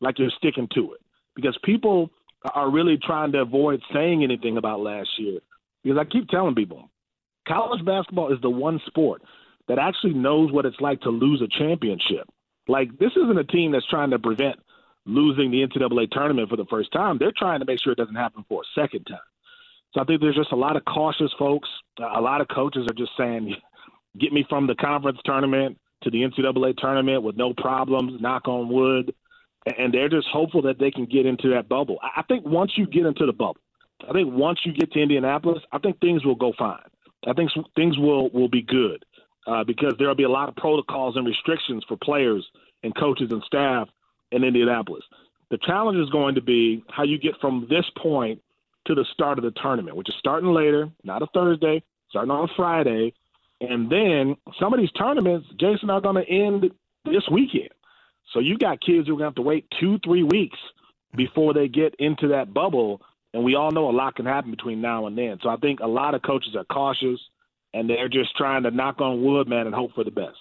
[0.00, 1.00] like you're sticking to it
[1.34, 2.10] because people
[2.54, 5.40] are really trying to avoid saying anything about last year.
[5.82, 6.90] Because I keep telling people,
[7.46, 9.22] college basketball is the one sport
[9.66, 12.28] that actually knows what it's like to lose a championship.
[12.68, 14.56] Like this isn't a team that's trying to prevent
[15.06, 17.16] losing the NCAA tournament for the first time.
[17.18, 19.18] They're trying to make sure it doesn't happen for a second time.
[19.94, 21.68] So I think there's just a lot of cautious folks.
[21.98, 23.56] A lot of coaches are just saying,
[24.18, 28.20] "Get me from the conference tournament to the NCAA tournament with no problems.
[28.20, 29.14] Knock on wood."
[29.76, 31.98] And they're just hopeful that they can get into that bubble.
[32.02, 33.60] I think once you get into the bubble,
[34.08, 36.78] I think once you get to Indianapolis, I think things will go fine.
[37.26, 39.04] I think things will will be good
[39.46, 42.46] uh, because there will be a lot of protocols and restrictions for players
[42.82, 43.88] and coaches and staff
[44.30, 45.04] in Indianapolis.
[45.50, 48.40] The challenge is going to be how you get from this point
[48.88, 52.48] to the start of the tournament, which is starting later, not a Thursday, starting on
[52.56, 53.14] Friday.
[53.60, 56.70] And then some of these tournaments, Jason, are going to end
[57.04, 57.70] this weekend.
[58.32, 60.58] So you got kids who are going to have to wait two, three weeks
[61.14, 63.00] before they get into that bubble.
[63.32, 65.38] And we all know a lot can happen between now and then.
[65.42, 67.20] So I think a lot of coaches are cautious
[67.74, 70.38] and they're just trying to knock on wood, man, and hope for the best.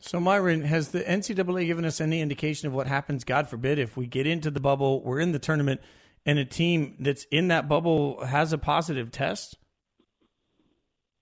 [0.00, 3.96] So, Myron, has the NCAA given us any indication of what happens, God forbid, if
[3.96, 5.80] we get into the bubble, we're in the tournament,
[6.26, 9.56] and a team that's in that bubble has a positive test?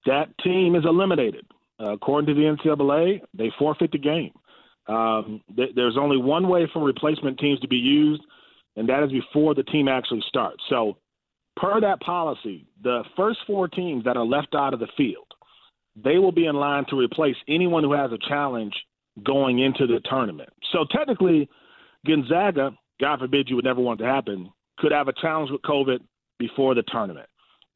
[0.07, 1.47] That team is eliminated.
[1.81, 4.33] Uh, according to the NCAA, they forfeit the game.
[4.89, 8.23] Um, th- there's only one way for replacement teams to be used,
[8.77, 10.63] and that is before the team actually starts.
[10.69, 10.99] So,
[11.57, 15.27] per that policy, the first four teams that are left out of the field,
[15.97, 18.75] they will be in line to replace anyone who has a challenge
[19.25, 20.49] going into the tournament.
[20.73, 21.49] So technically,
[22.07, 26.01] Gonzaga, God forbid you would never want to happen, could have a challenge with COVID
[26.39, 27.29] before the tournament.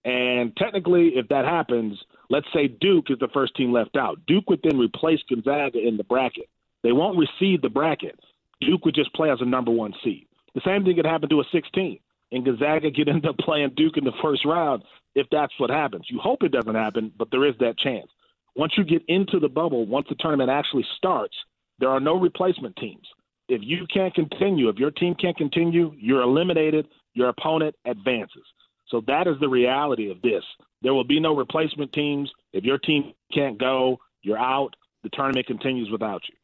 [0.05, 1.99] And technically, if that happens,
[2.31, 4.21] let's say Duke is the first team left out.
[4.27, 6.49] Duke would then replace Gonzaga in the bracket.
[6.83, 8.19] They won't receive the bracket.
[8.61, 10.27] Duke would just play as a number one seed.
[10.55, 11.99] The same thing could happen to a 16,
[12.33, 16.07] and Gonzaga could end up playing Duke in the first round if that's what happens.
[16.09, 18.07] You hope it doesn't happen, but there is that chance.
[18.55, 21.37] Once you get into the bubble, once the tournament actually starts,
[21.79, 23.07] there are no replacement teams.
[23.49, 26.89] If you can't continue, if your team can't continue, you're eliminated.
[27.15, 28.43] Your opponent advances.
[28.89, 30.45] So that is the reality of this.
[30.83, 32.31] There will be no replacement teams.
[32.53, 34.75] If your team can't go, you're out.
[35.03, 36.37] The tournament continues without you.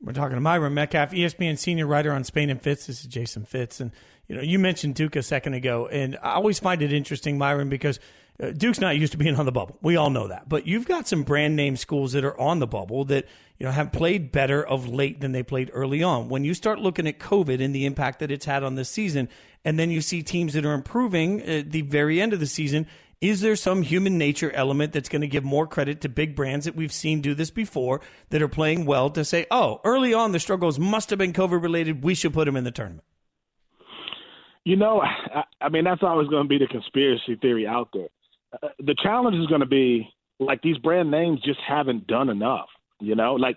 [0.00, 2.86] We're talking to Myron Medcalf, ESPN senior writer on Spain and Fitz.
[2.86, 3.90] This is Jason Fitz, and
[4.28, 7.68] you know you mentioned Duke a second ago, and I always find it interesting, Myron,
[7.68, 7.98] because
[8.56, 9.78] Duke's not used to being on the bubble.
[9.82, 12.68] We all know that, but you've got some brand name schools that are on the
[12.68, 13.26] bubble that
[13.58, 16.28] you know have played better of late than they played early on.
[16.28, 19.28] When you start looking at COVID and the impact that it's had on this season,
[19.64, 22.86] and then you see teams that are improving at the very end of the season,
[23.20, 26.64] is there some human nature element that's going to give more credit to big brands
[26.64, 30.30] that we've seen do this before that are playing well to say, oh, early on
[30.30, 32.04] the struggles must have been COVID related.
[32.04, 33.02] We should put them in the tournament?
[34.62, 38.08] You know, I, I mean, that's always going to be the conspiracy theory out there.
[38.52, 40.08] Uh, the challenge is going to be
[40.38, 42.68] like these brand names just haven't done enough.
[43.00, 43.56] You know, like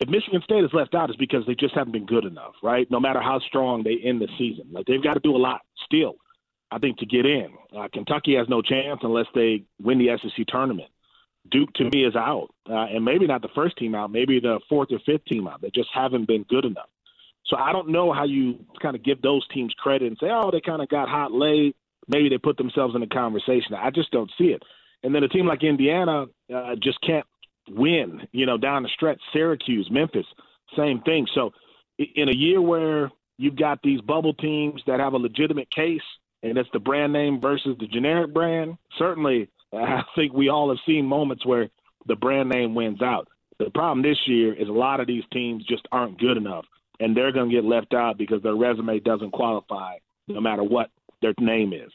[0.00, 2.90] if Michigan State is left out, it's because they just haven't been good enough, right?
[2.90, 5.60] No matter how strong they end the season, like they've got to do a lot
[5.84, 6.16] still
[6.72, 7.50] I think, to get in.
[7.76, 10.88] Uh, Kentucky has no chance unless they win the SEC tournament.
[11.50, 12.48] Duke, to me, is out.
[12.68, 15.60] Uh, and maybe not the first team out, maybe the fourth or fifth team out.
[15.60, 16.88] They just haven't been good enough.
[17.46, 20.50] So I don't know how you kind of give those teams credit and say, oh,
[20.50, 21.76] they kind of got hot late.
[22.08, 23.74] Maybe they put themselves in the conversation.
[23.74, 24.62] I just don't see it.
[25.02, 27.26] And then a team like Indiana uh, just can't
[27.68, 29.20] win, you know, down the stretch.
[29.32, 30.26] Syracuse, Memphis,
[30.76, 31.26] same thing.
[31.34, 31.52] So
[31.98, 36.02] in a year where you've got these bubble teams that have a legitimate case–
[36.42, 40.78] and it's the brand name versus the generic brand, certainly I think we all have
[40.86, 41.68] seen moments where
[42.06, 43.28] the brand name wins out.
[43.58, 46.64] The problem this year is a lot of these teams just aren't good enough,
[46.98, 50.90] and they're going to get left out because their resume doesn't qualify no matter what
[51.22, 51.92] their name is.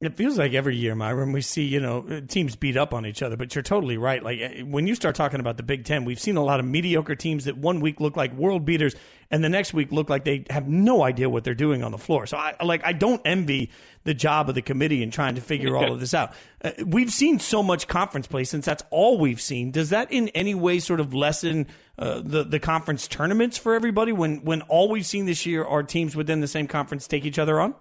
[0.00, 3.20] It feels like every year, Myron, we see, you know, teams beat up on each
[3.20, 4.22] other, but you're totally right.
[4.22, 6.66] Like eh, when you start talking about the Big Ten, we've seen a lot of
[6.66, 8.94] mediocre teams that one week look like world beaters
[9.28, 11.98] and the next week look like they have no idea what they're doing on the
[11.98, 12.28] floor.
[12.28, 13.72] So I like, I don't envy
[14.04, 16.32] the job of the committee in trying to figure all of this out.
[16.62, 19.72] Uh, we've seen so much conference play since that's all we've seen.
[19.72, 21.66] Does that in any way sort of lessen
[21.98, 25.82] uh, the, the conference tournaments for everybody when, when all we've seen this year are
[25.82, 27.74] teams within the same conference take each other on?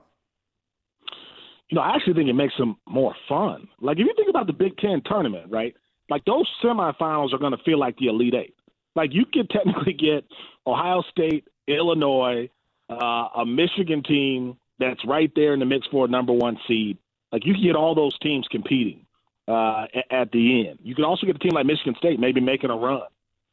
[1.69, 3.67] You know, I actually think it makes them more fun.
[3.81, 5.75] Like if you think about the Big Ten tournament, right?
[6.09, 8.55] like those semifinals are going to feel like the Elite Eight.
[8.95, 10.25] Like you could technically get
[10.65, 12.49] Ohio State, Illinois,
[12.89, 16.97] uh, a Michigan team that's right there in the mix for a number one seed.
[17.31, 19.05] Like you can get all those teams competing
[19.47, 20.79] uh, at the end.
[20.81, 23.01] You can also get a team like Michigan State maybe making a run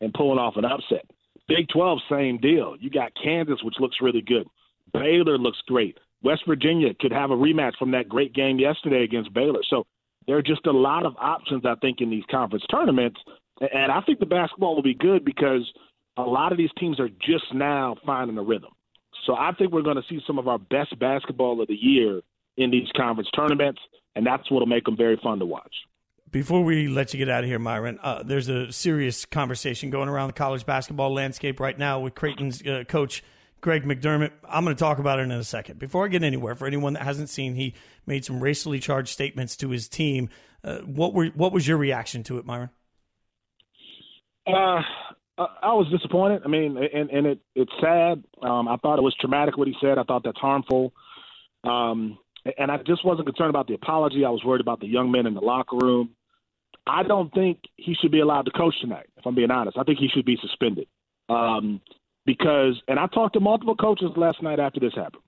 [0.00, 1.06] and pulling off an upset.
[1.48, 2.76] Big 12, same deal.
[2.78, 4.46] You got Kansas, which looks really good.
[4.92, 5.98] Baylor looks great.
[6.24, 9.60] West Virginia could have a rematch from that great game yesterday against Baylor.
[9.68, 9.84] So
[10.26, 13.20] there are just a lot of options, I think, in these conference tournaments.
[13.60, 15.70] And I think the basketball will be good because
[16.16, 18.70] a lot of these teams are just now finding a rhythm.
[19.26, 22.20] So I think we're going to see some of our best basketball of the year
[22.56, 23.80] in these conference tournaments,
[24.16, 25.72] and that's what will make them very fun to watch.
[26.30, 30.08] Before we let you get out of here, Myron, uh, there's a serious conversation going
[30.08, 33.22] around the college basketball landscape right now with Creighton's uh, coach
[33.64, 34.30] Greg McDermott.
[34.46, 35.78] I'm going to talk about it in a second.
[35.78, 37.74] Before I get anywhere, for anyone that hasn't seen, he
[38.04, 40.28] made some racially charged statements to his team.
[40.62, 42.68] Uh, what were what was your reaction to it, Myron?
[44.46, 44.82] Uh,
[45.38, 46.42] I was disappointed.
[46.44, 48.22] I mean, and, and it it's sad.
[48.42, 49.96] Um, I thought it was traumatic what he said.
[49.96, 50.92] I thought that's harmful.
[51.64, 52.18] Um,
[52.58, 54.26] and I just wasn't concerned about the apology.
[54.26, 56.10] I was worried about the young men in the locker room.
[56.86, 59.06] I don't think he should be allowed to coach tonight.
[59.16, 60.86] If I'm being honest, I think he should be suspended.
[61.30, 61.80] Um,
[62.26, 65.22] because, and I talked to multiple coaches last night after this happened.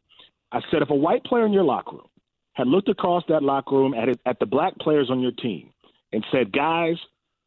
[0.52, 2.08] I said, if a white player in your locker room
[2.54, 5.70] had looked across that locker room at it, at the black players on your team
[6.12, 6.96] and said, guys,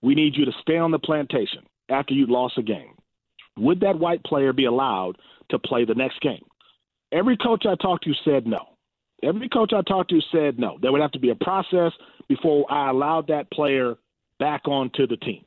[0.02, 2.94] we need you to stay on the plantation after you lost a game,
[3.58, 5.18] would that white player be allowed
[5.50, 6.44] to play the next game?
[7.12, 8.60] Every coach I talked to said no.
[9.24, 10.78] Every coach I talked to said no.
[10.82, 11.92] There would have to be a process
[12.28, 13.96] before I allowed that player
[14.38, 15.44] back onto the team.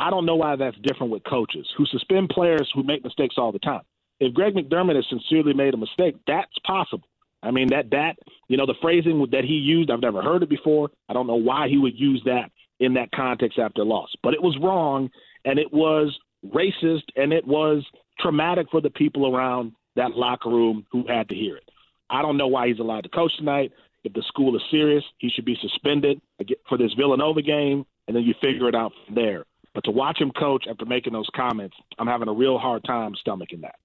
[0.00, 3.52] I don't know why that's different with coaches who suspend players who make mistakes all
[3.52, 3.82] the time.
[4.18, 7.06] If Greg McDermott has sincerely made a mistake, that's possible.
[7.42, 8.16] I mean that that
[8.48, 10.90] you know the phrasing that he used, I've never heard it before.
[11.10, 14.42] I don't know why he would use that in that context after loss, but it
[14.42, 15.10] was wrong,
[15.44, 17.84] and it was racist and it was
[18.18, 21.68] traumatic for the people around that locker room who had to hear it.
[22.08, 23.72] I don't know why he's allowed to coach tonight.
[24.04, 26.22] If the school is serious, he should be suspended
[26.70, 29.44] for this Villanova game, and then you figure it out from there.
[29.74, 33.14] But to watch him coach after making those comments, I'm having a real hard time
[33.24, 33.76] stomaching that.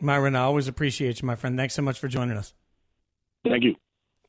[0.00, 1.56] Myron, I always appreciate you, my friend.
[1.56, 2.54] Thanks so much for joining us.
[3.44, 3.74] Thank you.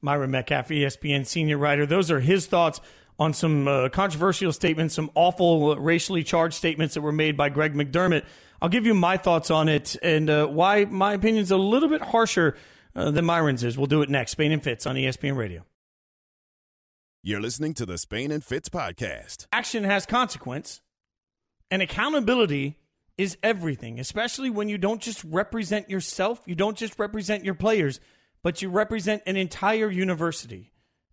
[0.02, 1.86] Myron Medcalf, ESPN senior writer.
[1.86, 2.82] Those are his thoughts
[3.20, 7.50] on some uh, controversial statements, some awful uh, racially charged statements that were made by
[7.50, 8.26] Greg McDermott.
[8.62, 11.90] I'll give you my thoughts on it and uh, why my opinion is a little
[11.90, 12.56] bit harsher
[12.96, 13.78] uh, than Myron's is.
[13.78, 14.32] We'll do it next.
[14.32, 15.66] Spain and Fitz on ESPN Radio.
[17.24, 19.48] You're listening to the Spain and Fitz podcast.
[19.52, 20.82] Action has consequence,
[21.70, 22.78] and accountability
[23.18, 28.00] is everything, especially when you don't just represent yourself, you don't just represent your players,
[28.44, 30.72] but you represent an entire university.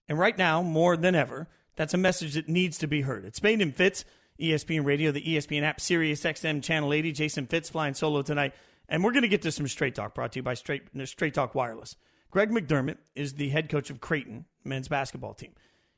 [0.09, 3.25] And right now, more than ever, that's a message that needs to be heard.
[3.25, 4.05] It's Spain and Fitz,
[4.38, 7.12] ESPN Radio, the ESPN app, Sirius XM Channel 80.
[7.12, 8.53] Jason Fitz flying solo tonight.
[8.88, 11.35] And we're going to get to some Straight Talk brought to you by Straight, Straight
[11.35, 11.97] Talk Wireless.
[12.31, 15.53] Greg McDermott is the head coach of Creighton men's basketball team.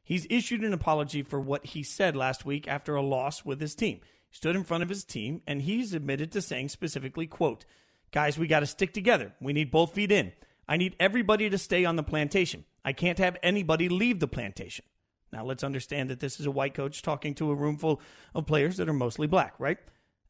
[0.04, 3.74] He's issued an apology for what he said last week after a loss with his
[3.74, 4.00] team.
[4.36, 7.64] Stood in front of his team and he's admitted to saying specifically, quote,
[8.12, 9.32] Guys, we got to stick together.
[9.40, 10.32] We need both feet in.
[10.68, 12.66] I need everybody to stay on the plantation.
[12.84, 14.84] I can't have anybody leave the plantation.
[15.32, 18.02] Now, let's understand that this is a white coach talking to a room full
[18.34, 19.78] of players that are mostly black, right?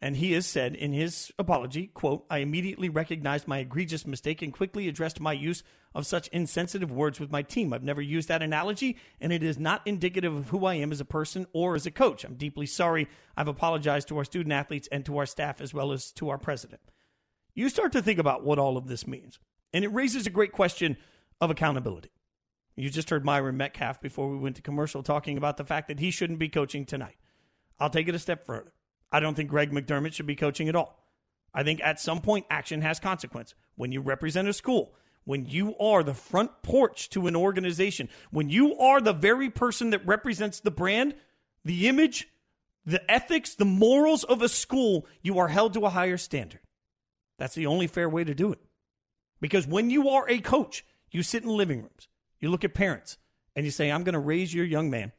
[0.01, 4.53] And he has said in his apology, quote, I immediately recognized my egregious mistake and
[4.53, 5.63] quickly addressed my use
[5.95, 7.73] of such insensitive words with my team.
[7.73, 11.01] I've never used that analogy, and it is not indicative of who I am as
[11.01, 12.25] a person or as a coach.
[12.25, 13.09] I'm deeply sorry.
[13.39, 16.37] I've apologized to our student athletes and to our staff as well as to our
[16.37, 16.83] president.
[17.55, 19.39] You start to think about what all of this means,
[19.73, 20.99] and it raises a great question
[21.41, 22.11] of accountability.
[22.77, 26.01] You just heard Myron Medcalf before we went to commercial talking about the fact that
[26.01, 27.17] he shouldn't be coaching tonight.
[27.81, 28.75] I'll take it a step further.
[29.13, 31.03] I don't think Greg McDermott should be coaching at all.
[31.55, 33.55] I think at some point action has consequence.
[33.77, 38.49] When you represent a school, when you are the front porch to an organization, when
[38.49, 41.15] you are the very person that represents the brand,
[41.65, 42.29] the image,
[42.85, 46.61] the ethics, the morals of a school, you are held to a higher standard.
[47.39, 48.61] That's the only fair way to do it.
[49.41, 53.19] Because when you are a coach, you sit in living rooms, you look at parents
[53.55, 55.13] and you say, I'm going to raise your young man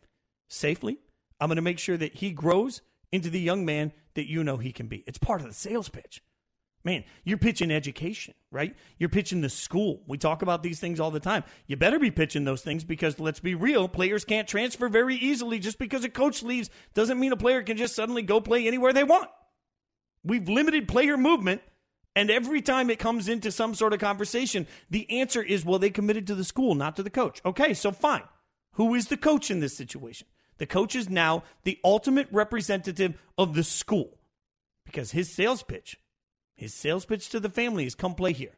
[0.48, 1.00] safely.
[1.40, 4.58] I'm going to make sure that he grows into the young man that you know
[4.58, 5.04] he can be.
[5.08, 6.22] It's part of the sales pitch.
[6.84, 8.76] Man, you're pitching education, right?
[8.98, 10.04] You're pitching the school.
[10.08, 11.44] We talk about these things all the time.
[11.66, 15.60] You better be pitching those things because let's be real, players can't transfer very easily.
[15.60, 18.94] Just because a coach leaves doesn't mean a player can just suddenly go play anywhere
[18.94, 19.30] they want.
[20.24, 21.62] We've limited player movement
[22.18, 25.92] and every time it comes into some sort of conversation, the answer is, well, they
[25.92, 27.42] committed to the school, not to the coach.
[27.46, 28.24] Okay, so fine.
[28.72, 30.26] Who is the coach in this situation?
[30.58, 34.18] The coach is now the ultimate representative of the school
[34.86, 36.00] because his sales pitch,
[36.56, 38.58] his sales pitch to the family is come play here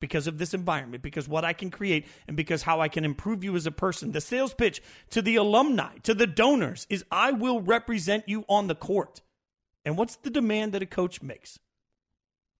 [0.00, 3.42] because of this environment, because what I can create, and because how I can improve
[3.42, 4.12] you as a person.
[4.12, 8.66] The sales pitch to the alumni, to the donors, is I will represent you on
[8.66, 9.22] the court.
[9.84, 11.58] And what's the demand that a coach makes?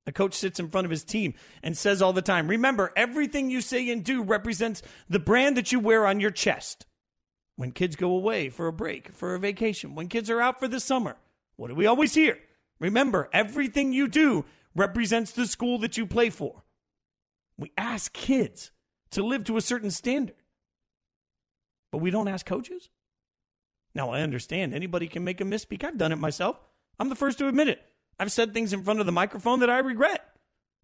[0.06, 3.50] A coach sits in front of his team and says all the time, Remember, everything
[3.50, 6.86] you say and do represents the brand that you wear on your chest.
[7.56, 10.68] When kids go away for a break, for a vacation, when kids are out for
[10.68, 11.16] the summer,
[11.56, 12.38] what do we always hear?
[12.80, 16.64] Remember, everything you do represents the school that you play for.
[17.56, 18.72] We ask kids
[19.10, 20.34] to live to a certain standard,
[21.92, 22.90] but we don't ask coaches.
[23.94, 25.84] Now, I understand anybody can make a misspeak.
[25.84, 26.58] I've done it myself.
[26.98, 27.80] I'm the first to admit it.
[28.18, 30.24] I've said things in front of the microphone that I regret.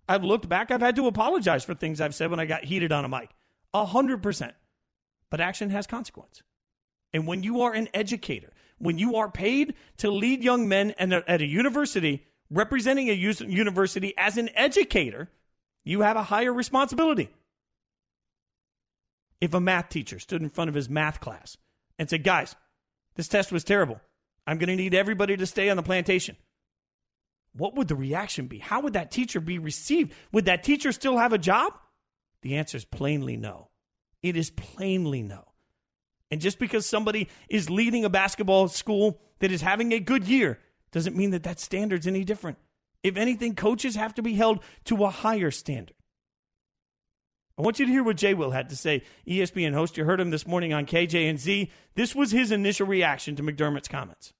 [0.08, 0.70] I've looked back.
[0.70, 3.30] I've had to apologize for things I've said when I got heated on a mic.
[3.74, 4.54] A hundred percent.
[5.30, 6.42] But action has consequence.
[7.12, 11.12] And when you are an educator, when you are paid to lead young men and
[11.12, 15.28] at a university, representing a university as an educator,
[15.84, 17.30] you have a higher responsibility.
[19.40, 21.56] If a math teacher stood in front of his math class
[21.98, 22.54] and said, Guys,
[23.16, 24.00] this test was terrible.
[24.46, 26.36] I'm going to need everybody to stay on the plantation.
[27.52, 28.58] What would the reaction be?
[28.58, 30.12] How would that teacher be received?
[30.32, 31.72] Would that teacher still have a job?
[32.42, 33.68] The answer is plainly no.
[34.22, 35.49] It is plainly no.
[36.30, 40.58] And just because somebody is leading a basketball school that is having a good year
[40.92, 42.58] doesn't mean that that standard's any different.
[43.02, 45.96] If anything, coaches have to be held to a higher standard.
[47.58, 49.02] I want you to hear what Jay Will had to say.
[49.26, 51.70] ESPN host, you heard him this morning on KJNZ.
[51.94, 54.32] This was his initial reaction to McDermott's comments.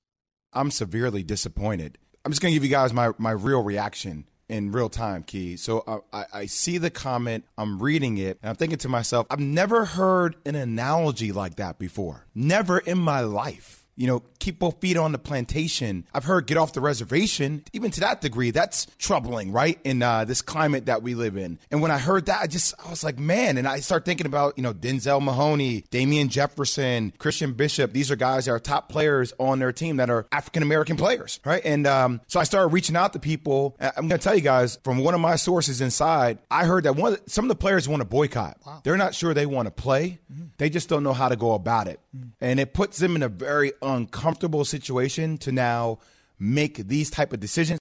[0.53, 1.99] I'm severely disappointed.
[2.25, 5.57] I'm just going to give you guys my, my real reaction in real time, Key.
[5.57, 9.41] So I, I see the comment, I'm reading it, and I'm thinking to myself, I've
[9.41, 12.27] never heard an analogy like that before.
[12.35, 16.07] Never in my life you know, keep both feet on the plantation.
[16.15, 17.63] I've heard get off the reservation.
[17.75, 19.79] Even to that degree, that's troubling, right?
[19.85, 21.59] In uh, this climate that we live in.
[21.71, 23.59] And when I heard that, I just, I was like, man.
[23.59, 27.93] And I start thinking about, you know, Denzel Mahoney, Damien Jefferson, Christian Bishop.
[27.93, 31.39] These are guys that are top players on their team that are African American players,
[31.45, 31.61] right?
[31.63, 33.77] And um, so I started reaching out to people.
[33.81, 36.97] I'm going to tell you guys from one of my sources inside, I heard that
[36.97, 38.57] one, some of the players want to boycott.
[38.65, 38.81] Wow.
[38.83, 40.21] They're not sure they want to play.
[40.33, 40.45] Mm-hmm.
[40.57, 42.01] They just don't know how to go about it.
[42.17, 42.29] Mm-hmm.
[42.41, 45.99] And it puts them in a very uncomfortable situation to now
[46.39, 47.79] make these type of decisions.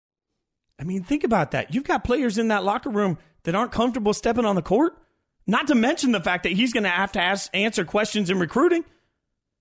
[0.79, 1.73] I mean, think about that.
[1.73, 4.97] You've got players in that locker room that aren't comfortable stepping on the court.
[5.47, 8.39] Not to mention the fact that he's going to have to ask, answer questions in
[8.39, 8.85] recruiting.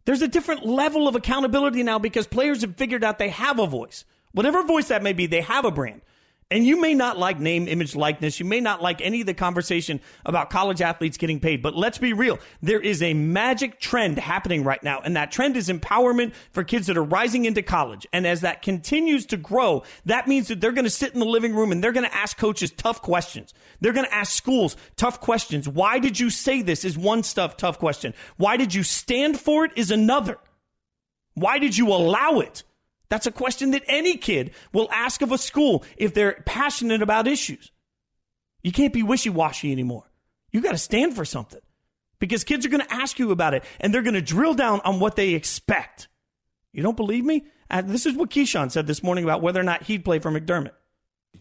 [0.05, 3.67] There's a different level of accountability now because players have figured out they have a
[3.67, 4.05] voice.
[4.33, 6.03] Whatever voice that may be, they have a brand.
[6.51, 8.41] And you may not like name, image, likeness.
[8.41, 11.99] You may not like any of the conversation about college athletes getting paid, but let's
[11.99, 12.39] be real.
[12.63, 16.87] There is a magic trend happening right now, and that trend is empowerment for kids
[16.87, 18.07] that are rising into college.
[18.15, 21.27] And as that continues to grow, that means that they're going to sit in the
[21.27, 23.53] living room and they're going to ask coaches tough questions.
[23.81, 25.69] They're going to ask schools tough questions.
[25.69, 28.15] Why did you say this is one stuff tough question.
[28.39, 30.39] Why did you stand for it is another.
[31.35, 32.65] Why did you allow it?
[33.11, 37.27] That's a question that any kid will ask of a school if they're passionate about
[37.27, 37.73] issues.
[38.63, 40.05] You can't be wishy washy anymore.
[40.51, 41.61] You got to stand for something
[42.19, 44.81] because kids are going to ask you about it and they're going to drill down
[44.85, 46.09] on what they expect.
[46.73, 47.47] You don't believe me?
[47.71, 50.31] Uh, this is what Keyshawn said this morning about whether or not he'd play for
[50.31, 50.73] McDermott.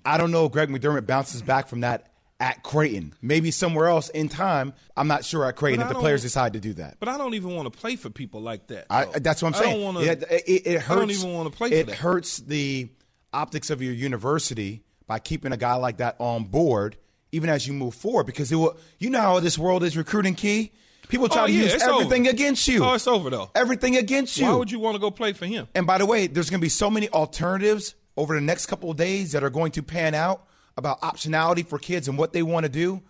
[0.06, 3.14] I don't know if Greg McDermott bounces back from that at Creighton.
[3.22, 4.74] Maybe somewhere else in time.
[4.96, 6.98] I'm not sure at Creighton if the players decide to do that.
[7.00, 8.86] But I don't even want to play for people like that.
[8.90, 9.70] I, that's what I'm saying.
[9.70, 10.12] I don't want to.
[10.12, 10.92] It, it, it, hurts.
[10.92, 11.70] I don't even want to play.
[11.70, 12.90] It hurts the
[13.34, 16.98] optics of your university by keeping a guy like that on board,
[17.32, 18.26] even as you move forward.
[18.26, 18.78] Because it will.
[19.00, 20.72] You know how this world is recruiting key.
[21.10, 22.32] People try oh, to yeah, use everything over.
[22.32, 22.84] against you.
[22.84, 23.50] Oh, it's over though.
[23.56, 24.46] Everything against you.
[24.46, 25.68] Why would you want to go play for him?
[25.74, 28.92] And by the way, there's going to be so many alternatives over the next couple
[28.92, 30.47] of days that are going to pan out
[30.78, 33.02] about optionality for kids and what they want to do.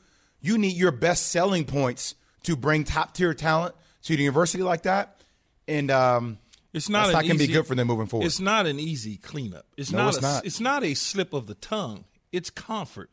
[0.42, 4.84] You need your best selling points to bring top tier talent to the university like
[4.84, 5.22] that.
[5.68, 6.38] And um,
[6.74, 8.26] it's not, not going to be good for them moving forward.
[8.26, 9.66] It's not an easy cleanup.
[9.76, 10.08] It's no, not.
[10.10, 10.46] It's a, not.
[10.46, 12.06] It's not a slip of the tongue.
[12.32, 13.10] It's comfort.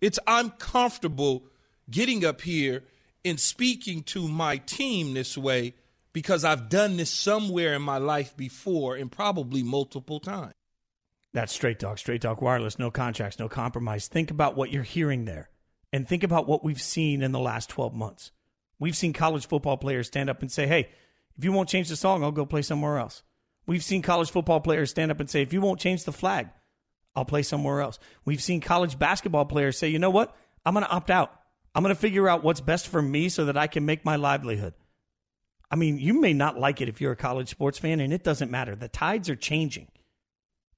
[0.00, 1.44] It's I'm comfortable
[1.90, 2.82] getting up here
[3.24, 5.74] and speaking to my team this way
[6.12, 10.54] because I've done this somewhere in my life before and probably multiple times.
[11.34, 14.06] That's Straight Talk, Straight Talk Wireless, no contracts, no compromise.
[14.08, 15.50] Think about what you're hearing there
[15.92, 18.32] and think about what we've seen in the last 12 months.
[18.78, 20.90] We've seen college football players stand up and say, hey,
[21.38, 23.22] if you won't change the song, I'll go play somewhere else.
[23.66, 26.48] We've seen college football players stand up and say, if you won't change the flag,
[27.14, 27.98] I'll play somewhere else.
[28.24, 30.36] We've seen college basketball players say, you know what?
[30.66, 31.32] I'm going to opt out.
[31.74, 34.16] I'm going to figure out what's best for me so that I can make my
[34.16, 34.74] livelihood.
[35.70, 38.24] I mean, you may not like it if you're a college sports fan, and it
[38.24, 38.76] doesn't matter.
[38.76, 39.88] The tides are changing.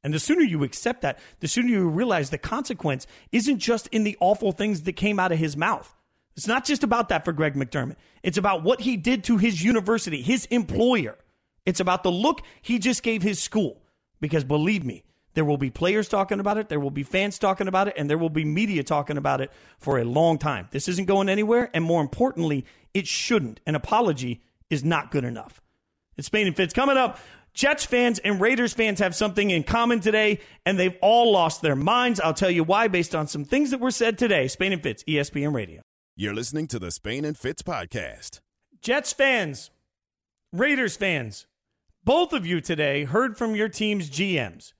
[0.04, 4.04] And the sooner you accept that, the sooner you realize the consequence isn't just in
[4.04, 5.96] the awful things that came out of his mouth.
[6.36, 7.96] It's not just about that for Greg McDermott.
[8.22, 11.16] It's about what he did to his university, his employer.
[11.64, 13.80] It's about the look he just gave his school.
[14.20, 17.66] Because believe me, there will be players talking about it, there will be fans talking
[17.66, 20.68] about it, and there will be media talking about it for a long time.
[20.70, 23.60] This isn't going anywhere, and more importantly, it shouldn't.
[23.66, 25.60] An apology is not good enough.
[26.16, 27.18] It's Spain and Fitz coming up.
[27.54, 31.76] Jets fans and Raiders fans have something in common today, and they've all lost their
[31.76, 32.18] minds.
[32.18, 34.48] I'll tell you why based on some things that were said today.
[34.48, 35.80] Spain and Fitz, ESPN Radio.
[36.16, 38.40] You're listening to the Spain and Fitz podcast.
[38.82, 39.70] Jets fans,
[40.52, 41.46] Raiders fans,
[42.04, 44.72] both of you today heard from your team's GMs.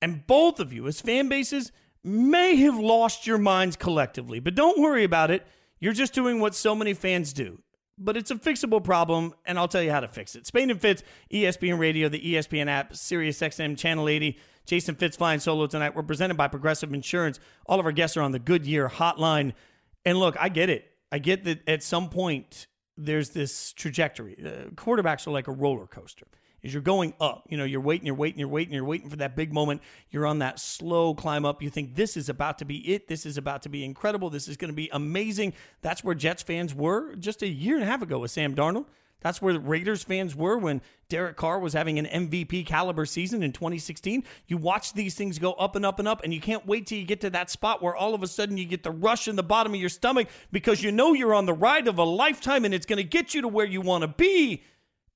[0.00, 1.70] And both of you, as fan bases,
[2.02, 4.40] may have lost your minds collectively.
[4.40, 5.46] But don't worry about it.
[5.80, 7.62] You're just doing what so many fans do
[7.98, 10.46] but it's a fixable problem, and I'll tell you how to fix it.
[10.46, 14.38] Spain and Fitz, ESPN Radio, the ESPN app, Sirius XM Channel 80.
[14.66, 15.94] Jason Fitz flying solo tonight.
[15.94, 17.38] We're presented by Progressive Insurance.
[17.66, 19.52] All of our guests are on the Goodyear hotline.
[20.04, 20.90] And look, I get it.
[21.12, 22.66] I get that at some point
[22.96, 24.36] there's this trajectory.
[24.38, 26.26] Uh, quarterbacks are like a roller coaster
[26.64, 27.46] is you're going up.
[27.50, 29.82] You know, you're waiting, you're waiting, you're waiting, you're waiting for that big moment.
[30.10, 31.62] You're on that slow climb up.
[31.62, 33.06] You think this is about to be it.
[33.06, 34.30] This is about to be incredible.
[34.30, 35.52] This is going to be amazing.
[35.82, 38.86] That's where Jets fans were just a year and a half ago with Sam Darnold.
[39.20, 43.52] That's where Raiders fans were when Derek Carr was having an MVP caliber season in
[43.52, 44.22] 2016.
[44.46, 46.98] You watch these things go up and up and up, and you can't wait till
[46.98, 49.36] you get to that spot where all of a sudden you get the rush in
[49.36, 52.66] the bottom of your stomach because you know you're on the ride of a lifetime
[52.66, 54.62] and it's going to get you to where you want to be.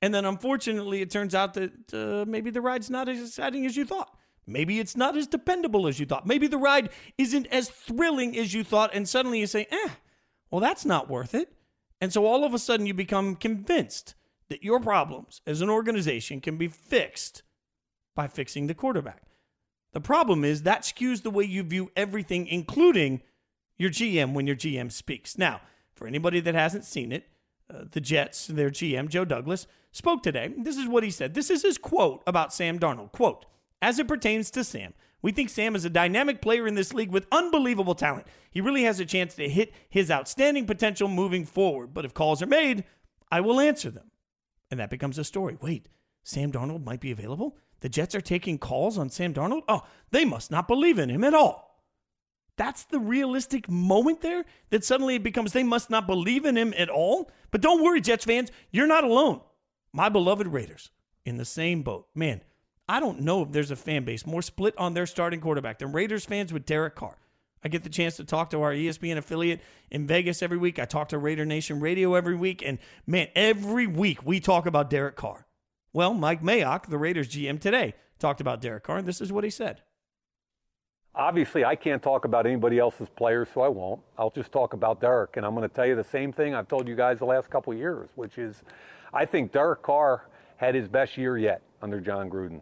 [0.01, 3.77] And then unfortunately, it turns out that uh, maybe the ride's not as exciting as
[3.77, 4.17] you thought.
[4.47, 6.27] Maybe it's not as dependable as you thought.
[6.27, 8.95] Maybe the ride isn't as thrilling as you thought.
[8.95, 9.89] And suddenly you say, eh,
[10.51, 11.53] well, that's not worth it.
[12.01, 14.15] And so all of a sudden you become convinced
[14.49, 17.43] that your problems as an organization can be fixed
[18.15, 19.23] by fixing the quarterback.
[19.93, 23.23] The problem is that skews the way you view everything, including
[23.77, 25.37] your GM when your GM speaks.
[25.37, 25.61] Now,
[25.95, 27.29] for anybody that hasn't seen it,
[27.73, 29.67] uh, the Jets, their GM, Joe Douglas,
[29.99, 30.55] spoke today.
[30.57, 31.35] This is what he said.
[31.35, 33.13] This is his quote about Sam Darnold.
[33.13, 33.45] Quote,
[33.83, 37.11] as it pertains to Sam, we think Sam is a dynamic player in this league
[37.11, 38.27] with unbelievable talent.
[38.51, 41.93] He really has a chance to hit his outstanding potential moving forward.
[41.93, 42.85] But if calls are made,
[43.31, 44.11] I will answer them.
[44.71, 45.59] And that becomes a story.
[45.61, 45.89] Wait,
[46.23, 47.57] Sam Darnold might be available?
[47.81, 49.63] The Jets are taking calls on Sam Darnold?
[49.69, 51.83] Oh, they must not believe in him at all.
[52.57, 56.75] That's the realistic moment there that suddenly it becomes they must not believe in him
[56.77, 57.31] at all.
[57.51, 59.41] But don't worry, Jets fans, you're not alone.
[59.93, 60.91] My beloved Raiders
[61.25, 62.09] in the same boat.
[62.15, 62.43] Man,
[62.89, 65.93] I don't know if there's a fan base more split on their starting quarterback than
[65.93, 67.19] Raiders fans with Derek Carr.
[67.63, 69.61] I get the chance to talk to our ESPN affiliate
[69.91, 70.79] in Vegas every week.
[70.79, 72.63] I talk to Raider Nation Radio every week.
[72.65, 75.47] And man, every week we talk about Derek Carr.
[75.93, 79.43] Well, Mike Mayock, the Raiders GM today, talked about Derek Carr, and this is what
[79.43, 79.83] he said.
[81.15, 84.01] Obviously, I can't talk about anybody else's players, so I won't.
[84.17, 85.37] I'll just talk about Derek.
[85.37, 87.51] And I'm going to tell you the same thing I've told you guys the last
[87.51, 88.63] couple years, which is
[89.13, 92.61] I think Derek Carr had his best year yet under Jon Gruden.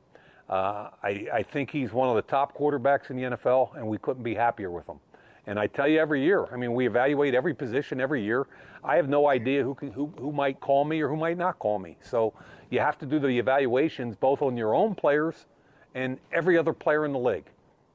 [0.49, 3.99] Uh, I, I think he's one of the top quarterbacks in the NFL, and we
[3.99, 5.01] couldn't be happier with him.
[5.47, 8.47] And I tell you every year, I mean, we evaluate every position every year.
[8.83, 11.59] I have no idea who, can, who, who might call me or who might not
[11.59, 11.97] call me.
[12.03, 12.33] So
[12.71, 15.47] you have to do the evaluations both on your own players
[15.95, 17.47] and every other player in the league.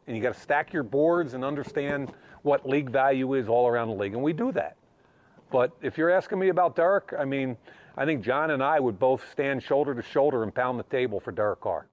[0.07, 3.89] And you got to stack your boards and understand what league value is all around
[3.89, 4.13] the league.
[4.13, 4.77] And we do that.
[5.51, 7.57] But if you're asking me about Derek, I mean,
[7.97, 11.19] I think Jon and I would both stand shoulder to shoulder and pound the table
[11.19, 11.87] for Derek Carr.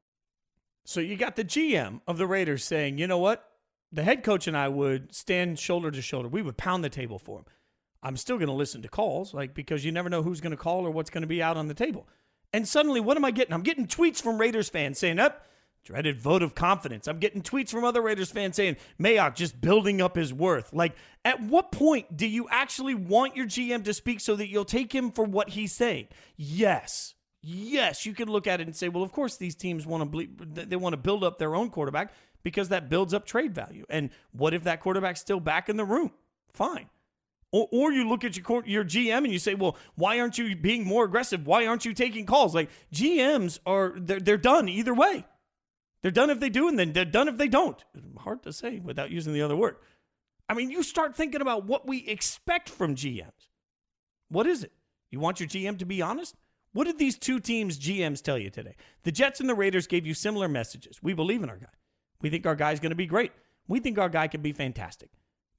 [0.84, 3.44] So you got the GM of the Raiders saying, you know what?
[3.92, 6.28] The head coach and I would stand shoulder to shoulder.
[6.28, 7.44] We would pound the table for him.
[8.02, 10.56] I'm still going to listen to calls, like because you never know who's going to
[10.56, 12.06] call or what's going to be out on the table.
[12.52, 13.52] And suddenly, what am I getting?
[13.52, 15.44] I'm getting tweets from Raiders fans saying, "Up,
[15.84, 20.00] dreaded vote of confidence." I'm getting tweets from other Raiders fans saying, "Mayock just building
[20.00, 24.20] up his worth." Like, at what point do you actually want your GM to speak
[24.20, 26.08] so that you'll take him for what he's saying?
[26.36, 30.02] Yes, yes, you can look at it and say, "Well, of course, these teams want
[30.02, 32.12] to ble- they want to build up their own quarterback."
[32.42, 33.84] because that builds up trade value.
[33.90, 36.12] And what if that quarterback's still back in the room?
[36.52, 36.88] Fine.
[37.50, 40.54] Or, or you look at your your GM and you say, well, why aren't you
[40.54, 41.46] being more aggressive?
[41.46, 42.54] Why aren't you taking calls?
[42.54, 45.24] Like GMs are they're, they're done either way.
[46.02, 47.82] They're done if they do, and then they're done if they don't.
[48.18, 49.76] Hard to say without using the other word.
[50.48, 53.48] I mean, you start thinking about what we expect from GMs.
[54.28, 54.72] What is it?
[55.10, 56.34] You want your GM to be honest?
[56.72, 58.76] What did these two teams' GMs tell you today?
[59.02, 61.02] The Jets and the Raiders gave you similar messages.
[61.02, 61.66] We believe in our guy.
[62.20, 63.32] We think our guy's going to be great.
[63.66, 65.10] We think our guy can be fantastic.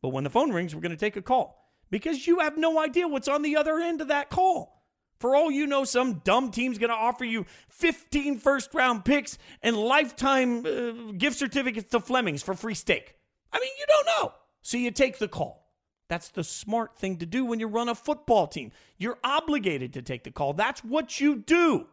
[0.02, 1.60] But when the phone rings, we're going to take a call
[1.90, 4.79] because you have no idea what's on the other end of that call.
[5.20, 9.38] For all you know, some dumb team's going to offer you 15 first round picks
[9.62, 13.16] and lifetime uh, gift certificates to Fleming's for free steak.
[13.52, 14.34] I mean, you don't know.
[14.62, 15.68] So you take the call.
[16.08, 18.72] That's the smart thing to do when you run a football team.
[18.98, 20.54] You're obligated to take the call.
[20.54, 21.88] That's what you do.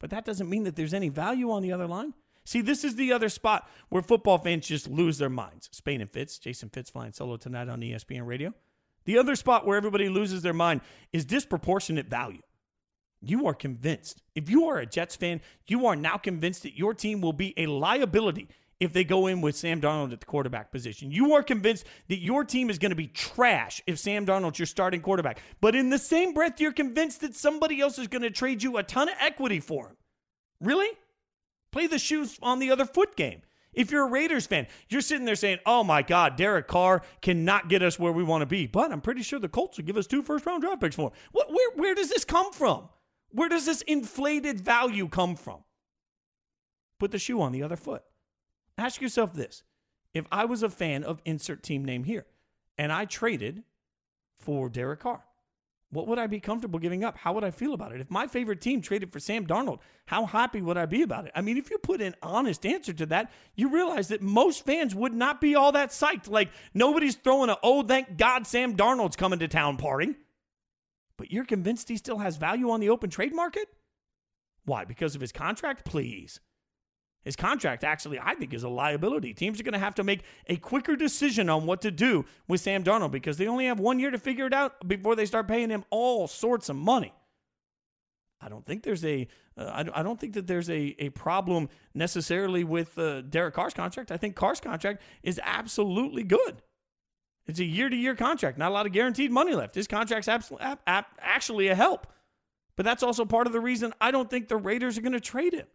[0.00, 2.14] But that doesn't mean that there's any value on the other line.
[2.44, 5.70] See, this is the other spot where football fans just lose their minds.
[5.72, 8.52] Spain and Fitz, Jason Fitz flying solo tonight on ESPN Radio.
[9.04, 10.80] The other spot where everybody loses their mind
[11.12, 12.42] is disproportionate value.
[13.20, 14.22] You are convinced.
[14.34, 17.54] If you are a Jets fan, you are now convinced that your team will be
[17.56, 18.48] a liability
[18.80, 21.10] if they go in with Sam Darnold at the quarterback position.
[21.10, 24.66] You are convinced that your team is going to be trash if Sam Darnold's your
[24.66, 25.40] starting quarterback.
[25.60, 28.76] But in the same breath, you're convinced that somebody else is going to trade you
[28.76, 29.96] a ton of equity for him.
[30.60, 30.90] Really?
[31.72, 33.42] Play the shoes on the other foot game.
[33.74, 37.68] If you're a Raiders fan, you're sitting there saying, oh my God, Derek Carr cannot
[37.68, 38.66] get us where we want to be.
[38.66, 41.08] But I'm pretty sure the Colts will give us two first round draft picks for
[41.08, 41.12] him.
[41.32, 42.88] What, where, where does this come from?
[43.30, 45.64] Where does this inflated value come from?
[47.00, 48.04] Put the shoe on the other foot.
[48.78, 49.62] Ask yourself this
[50.14, 52.26] if I was a fan of insert team name here
[52.78, 53.64] and I traded
[54.38, 55.24] for Derek Carr,
[55.94, 57.16] what would I be comfortable giving up?
[57.16, 58.00] How would I feel about it?
[58.00, 61.32] If my favorite team traded for Sam Darnold, how happy would I be about it?
[61.34, 64.94] I mean, if you put an honest answer to that, you realize that most fans
[64.94, 66.28] would not be all that psyched.
[66.28, 70.16] Like, nobody's throwing a, oh, thank God Sam Darnold's coming to town party.
[71.16, 73.68] But you're convinced he still has value on the open trade market?
[74.64, 74.84] Why?
[74.84, 75.84] Because of his contract?
[75.84, 76.40] Please.
[77.24, 79.32] His contract actually, I think, is a liability.
[79.32, 82.60] Teams are going to have to make a quicker decision on what to do with
[82.60, 85.48] Sam Darnold because they only have one year to figure it out before they start
[85.48, 87.14] paying him all sorts of money.
[88.40, 89.26] I don't think there's a.
[89.56, 94.10] Uh, I don't think that there's a, a problem necessarily with uh, Derek Carr's contract.
[94.10, 96.60] I think Carr's contract is absolutely good.
[97.46, 99.74] It's a year to year contract, not a lot of guaranteed money left.
[99.74, 102.06] His contract's absolutely, actually a help.
[102.76, 105.20] But that's also part of the reason I don't think the Raiders are going to
[105.20, 105.66] trade him.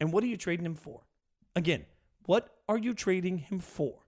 [0.00, 1.02] And what are you trading him for?
[1.56, 1.86] Again,
[2.26, 4.04] what are you trading him for?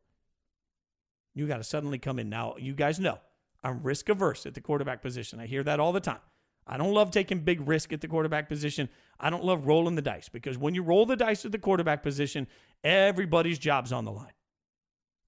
[1.34, 2.28] You got to suddenly come in.
[2.28, 3.18] Now, you guys know
[3.62, 5.40] I'm risk averse at the quarterback position.
[5.40, 6.20] I hear that all the time.
[6.66, 8.88] I don't love taking big risk at the quarterback position.
[9.18, 12.02] I don't love rolling the dice because when you roll the dice at the quarterback
[12.02, 12.46] position,
[12.84, 14.32] everybody's job's on the line.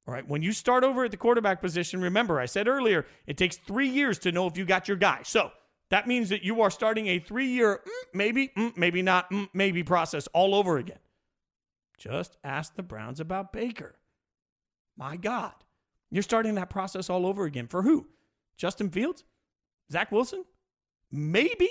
[0.07, 0.27] All right.
[0.27, 3.89] When you start over at the quarterback position, remember, I said earlier, it takes three
[3.89, 5.21] years to know if you got your guy.
[5.25, 5.53] So
[5.93, 9.47] that means that you are starting a three year, mm, maybe, mm, maybe not, mm,
[9.53, 10.99] maybe process all over again.
[11.99, 13.97] Just ask the Browns about Baker.
[14.97, 15.53] My God.
[16.11, 17.66] You're starting that process all over again.
[17.68, 18.09] For who?
[18.57, 19.24] Justin Fields?
[19.93, 20.47] Zach Wilson?
[21.11, 21.68] Maybe.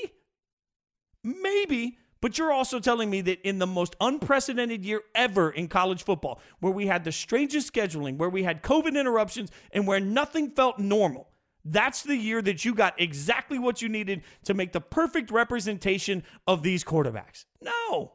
[1.24, 1.98] Maybe.
[2.22, 6.40] But you're also telling me that in the most unprecedented year ever in college football,
[6.60, 10.78] where we had the strangest scheduling, where we had COVID interruptions, and where nothing felt
[10.78, 11.31] normal,
[11.66, 16.24] that's the year that you got exactly what you needed to make the perfect representation
[16.48, 17.46] of these quarterbacks.
[17.62, 18.14] No.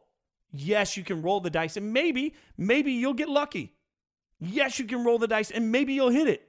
[0.52, 3.74] Yes, you can roll the dice and maybe, maybe you'll get lucky.
[4.38, 6.48] Yes, you can roll the dice and maybe you'll hit it.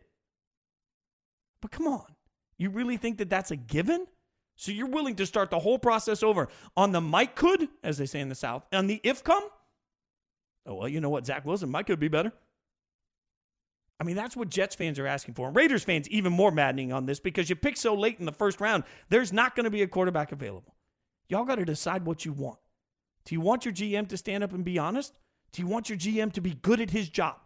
[1.62, 2.06] But come on.
[2.58, 4.08] You really think that that's a given?
[4.56, 8.08] So you're willing to start the whole process over on the might could, as they
[8.08, 9.44] say in the South, on the if come?
[10.66, 11.26] Oh, well, you know what?
[11.26, 12.34] Zach Wilson might could be better.
[14.00, 15.48] I mean, that's what Jets fans are asking for.
[15.48, 18.32] And Raiders fans, even more maddening on this because you pick so late in the
[18.32, 20.76] first round, there's not going to be a quarterback available.
[21.30, 22.60] Y'all got to decide what you want.
[23.26, 25.20] Do you want your GM to stand up and be honest?
[25.52, 27.38] Do you want your GM to be good at his job?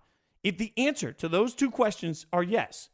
[0.43, 2.89] If the answer to those two questions are yes,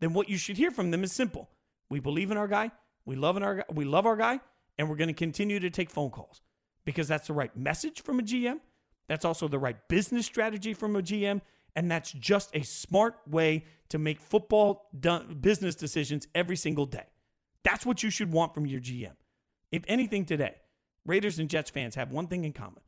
[0.00, 1.50] then what you should hear from them is simple.
[1.88, 2.70] We believe in our guy,
[3.04, 4.40] we love in our we love our guy,
[4.78, 6.40] and we're going to continue to take phone calls
[6.84, 8.60] because that's the right message from a GM.
[9.08, 11.40] That's also the right business strategy from a GM,
[11.76, 14.88] and that's just a smart way to make football
[15.40, 17.06] business decisions every single day.
[17.62, 19.14] That's what you should want from your GM.
[19.70, 20.54] If anything today,
[21.04, 22.82] Raiders and Jets fans have one thing in common.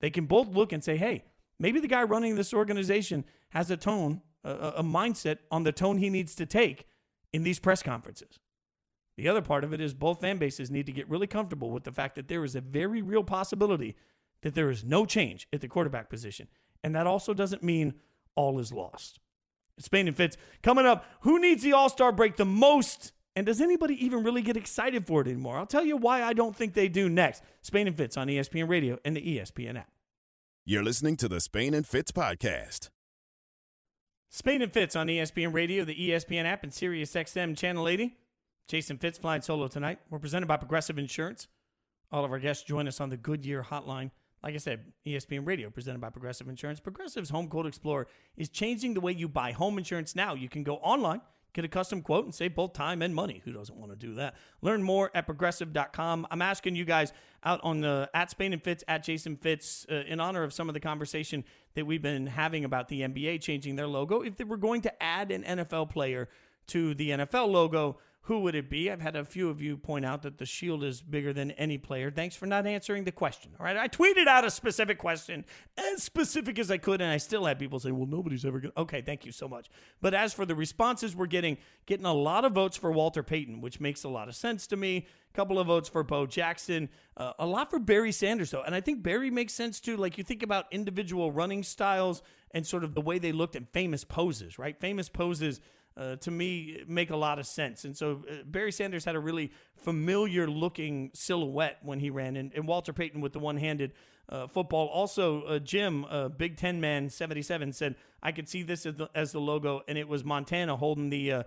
[0.00, 1.24] They can both look and say, hey,
[1.58, 5.98] maybe the guy running this organization has a tone, a, a mindset on the tone
[5.98, 6.86] he needs to take
[7.32, 8.38] in these press conferences.
[9.16, 11.84] The other part of it is both fan bases need to get really comfortable with
[11.84, 13.96] the fact that there is a very real possibility
[14.42, 16.48] that there is no change at the quarterback position.
[16.82, 17.94] And that also doesn't mean
[18.34, 19.18] all is lost.
[19.78, 21.04] Spain and Fitz coming up.
[21.20, 23.12] Who needs the All Star break the most?
[23.34, 25.58] And does anybody even really get excited for it anymore?
[25.58, 27.42] I'll tell you why I don't think they do next.
[27.60, 29.90] Spain and Fitz on ESPN Radio and the ESPN app.
[30.64, 32.88] You're listening to the Spain and Fitz podcast.
[34.30, 38.16] Spain and Fitz on ESPN Radio, the ESPN app, and Sirius XM Channel 80.
[38.68, 40.00] Jason Fitz flying solo tonight.
[40.10, 41.46] We're presented by Progressive Insurance.
[42.10, 44.10] All of our guests join us on the Goodyear Hotline
[44.46, 46.78] like I said, ESPN Radio presented by Progressive Insurance.
[46.78, 50.34] Progressive's Home Quote Explorer is changing the way you buy home insurance now.
[50.34, 51.20] You can go online,
[51.52, 53.40] Get a custom quote and save both time and money.
[53.46, 54.34] Who doesn't want to do that?
[54.60, 56.26] Learn more at progressive.com.
[56.30, 60.02] I'm asking you guys out on the at Spain and Fitz, at Jason Fitz, uh,
[60.06, 63.74] in honor of some of the conversation that we've been having about the NBA changing
[63.76, 64.20] their logo.
[64.20, 66.28] If they were going to add an NFL player
[66.66, 68.90] to the NFL logo, who would it be?
[68.90, 71.78] I've had a few of you point out that the shield is bigger than any
[71.78, 72.10] player.
[72.10, 73.52] Thanks for not answering the question.
[73.58, 73.76] All right.
[73.76, 75.44] I tweeted out a specific question,
[75.78, 78.72] as specific as I could, and I still had people say, well, nobody's ever going
[78.72, 78.80] to.
[78.80, 79.00] Okay.
[79.00, 79.70] Thank you so much.
[80.00, 81.56] But as for the responses, we're getting
[81.86, 84.76] getting a lot of votes for Walter Payton, which makes a lot of sense to
[84.76, 85.06] me.
[85.32, 88.62] A couple of votes for Bo Jackson, uh, a lot for Barry Sanders, though.
[88.62, 89.96] And I think Barry makes sense too.
[89.96, 93.72] Like you think about individual running styles and sort of the way they looked at
[93.72, 94.76] famous poses, right?
[94.80, 95.60] Famous poses
[95.96, 97.84] uh, to me make a lot of sense.
[97.84, 102.52] And so uh, Barry Sanders had a really familiar looking silhouette when he ran, and,
[102.54, 103.92] and Walter Payton with the one handed
[104.28, 104.88] uh, football.
[104.88, 109.08] Also, uh, Jim, uh, Big Ten man 77, said, I could see this as the,
[109.14, 111.32] as the logo, and it was Montana holding the.
[111.32, 111.42] Uh,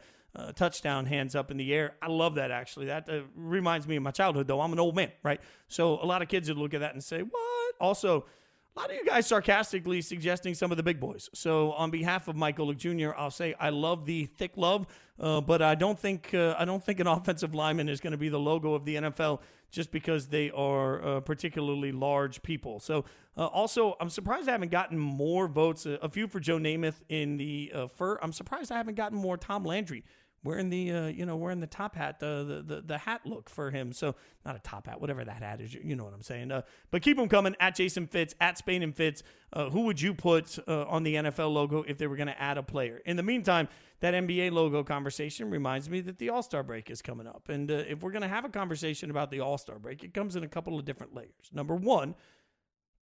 [0.56, 1.96] touchdown hands up in the air.
[2.04, 2.86] I love that actually.
[2.86, 4.62] That reminds me of my childhood, though.
[4.62, 5.42] I'm an old man, right?
[5.68, 7.76] So a lot of kids would look at that and say, What?
[7.82, 8.28] Also,
[8.76, 11.30] a lot of you guys sarcastically suggesting some of the big boys.
[11.34, 14.86] So on behalf of Michael Luke Jr., I'll say I love the thick love,
[15.20, 18.18] uh, but I don't think uh, I don't think an offensive lineman is going to
[18.18, 19.40] be the logo of the NFL
[19.72, 22.80] just because they are uh, particularly large people.
[22.80, 23.06] So
[23.38, 25.86] uh, also, I'm surprised I haven't gotten more votes.
[25.86, 28.18] A, few for Joe Namath in the uh, fur.
[28.22, 30.04] I'm surprised I haven't gotten more Tom Landry
[30.44, 33.50] wearing the uh, you know wearing the top hat the, the, the the hat look
[33.50, 33.92] for him.
[33.92, 34.16] So
[34.46, 36.62] not a top hat whatever that hat is you know what i'm saying uh,
[36.92, 39.24] but keep them coming at jason fitz at spain and fitz.
[39.52, 42.42] Uh, who would you put uh, on the nfl logo if they were going to
[42.42, 43.02] add a player?
[43.06, 43.68] In the meantime
[44.00, 47.50] that nba logo conversation reminds me that the all-star break is coming up.
[47.50, 50.36] And uh, if we're going to have a conversation about the all-star break it comes
[50.36, 51.50] in a couple of different layers.
[51.52, 52.16] Number one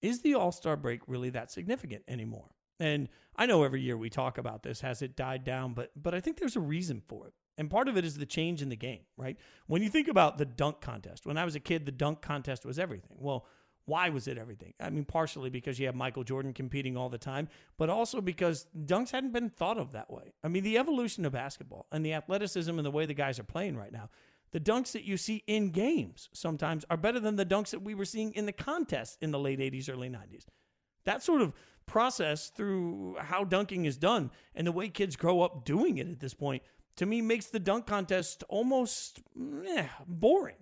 [0.01, 4.37] is the all-star break really that significant anymore and I know every year we talk
[4.37, 5.73] about this, has it died down?
[5.73, 7.33] But but I think there's a reason for it.
[7.57, 9.37] And part of it is the change in the game, right?
[9.67, 12.65] When you think about the dunk contest, when I was a kid, the dunk contest
[12.65, 13.15] was everything.
[13.17, 13.45] Well,
[13.85, 14.73] why was it everything?
[14.79, 17.47] I mean, partially because you have Michael Jordan competing all the time,
[17.77, 20.33] but also because dunks hadn't been thought of that way.
[20.43, 23.43] I mean, the evolution of basketball and the athleticism and the way the guys are
[23.43, 24.09] playing right now,
[24.51, 27.93] the dunks that you see in games sometimes are better than the dunks that we
[27.93, 30.45] were seeing in the contest in the late 80s, early 90s.
[31.03, 31.53] That sort of
[31.85, 36.19] process through how dunking is done and the way kids grow up doing it at
[36.19, 36.63] this point,
[36.97, 39.21] to me, makes the dunk contest almost
[39.67, 40.55] eh, boring.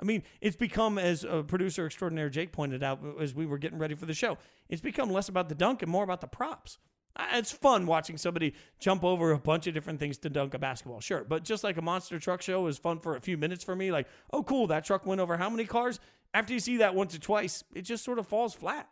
[0.00, 3.78] I mean, it's become, as a producer extraordinaire Jake pointed out as we were getting
[3.78, 4.36] ready for the show,
[4.68, 6.78] it's become less about the dunk and more about the props.
[7.14, 10.58] Uh, it's fun watching somebody jump over a bunch of different things to dunk a
[10.58, 11.24] basketball, sure.
[11.24, 13.92] But just like a monster truck show is fun for a few minutes for me,
[13.92, 16.00] like, oh, cool, that truck went over how many cars?
[16.34, 18.88] After you see that once or twice, it just sort of falls flat.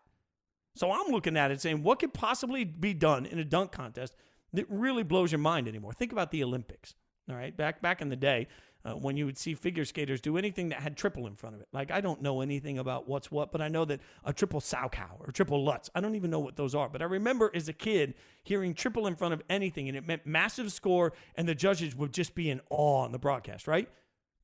[0.74, 4.14] So I'm looking at it saying, what could possibly be done in a dunk contest
[4.52, 5.92] that really blows your mind anymore?
[5.92, 6.94] Think about the Olympics.
[7.28, 8.48] All right, back back in the day,
[8.84, 11.60] uh, when you would see figure skaters do anything that had triple in front of
[11.60, 11.68] it.
[11.72, 15.20] Like I don't know anything about what's what, but I know that a triple Salchow
[15.20, 15.90] or triple Lutz.
[15.94, 19.06] I don't even know what those are, but I remember as a kid hearing triple
[19.06, 22.50] in front of anything, and it meant massive score, and the judges would just be
[22.50, 23.66] in awe on the broadcast.
[23.66, 23.88] Right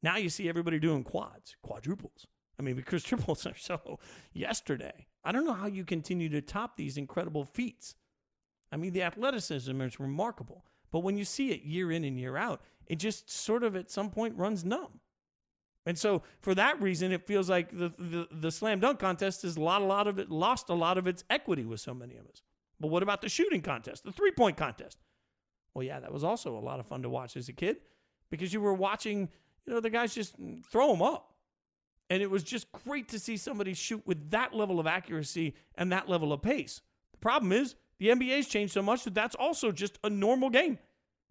[0.02, 2.26] now, you see everybody doing quads, quadruples.
[2.58, 3.98] I mean, because triples are so
[4.32, 5.06] yesterday.
[5.26, 7.96] I don't know how you continue to top these incredible feats.
[8.70, 10.64] I mean, the athleticism is remarkable.
[10.92, 13.90] But when you see it year in and year out, it just sort of at
[13.90, 15.00] some point runs numb.
[15.84, 19.56] And so for that reason, it feels like the, the, the slam dunk contest has
[19.56, 22.16] a lot, a lot of it lost a lot of its equity with so many
[22.16, 22.42] of us.
[22.78, 24.98] But what about the shooting contest, the three point contest?
[25.74, 27.78] Well, yeah, that was also a lot of fun to watch as a kid
[28.30, 29.28] because you were watching,
[29.64, 30.34] you know, the guys just
[30.70, 31.34] throw them up.
[32.08, 35.90] And it was just great to see somebody shoot with that level of accuracy and
[35.90, 36.80] that level of pace.
[37.12, 40.78] The problem is the NBA's changed so much that that's also just a normal game.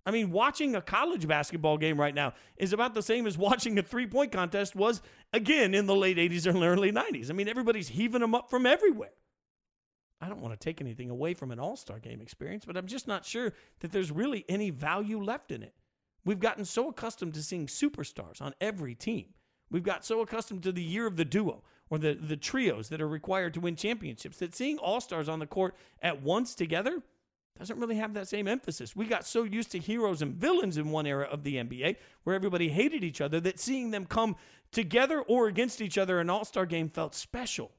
[0.05, 3.79] I mean, watching a college basketball game right now is about the same as watching
[3.79, 5.01] a three point contest was
[5.33, 7.29] again in the late 80s and early 90s.
[7.29, 9.13] I mean, everybody's heaving them up from everywhere.
[10.21, 12.87] I don't want to take anything away from an all star game experience, but I'm
[12.87, 15.73] just not sure that there's really any value left in it.
[16.23, 19.34] We've gotten so accustomed to seeing superstars on every team
[19.69, 23.01] We've got so accustomed to the year of the duo or the, the trios that
[23.01, 27.01] are required to win championships that seeing all stars on the court at once together
[27.57, 28.95] doesn't really have that same emphasis.
[28.95, 32.35] We got so used to heroes and villains in one era of the NBA where
[32.35, 34.35] everybody hated each other that seeing them come
[34.71, 37.71] together or against each other in an all star game felt special.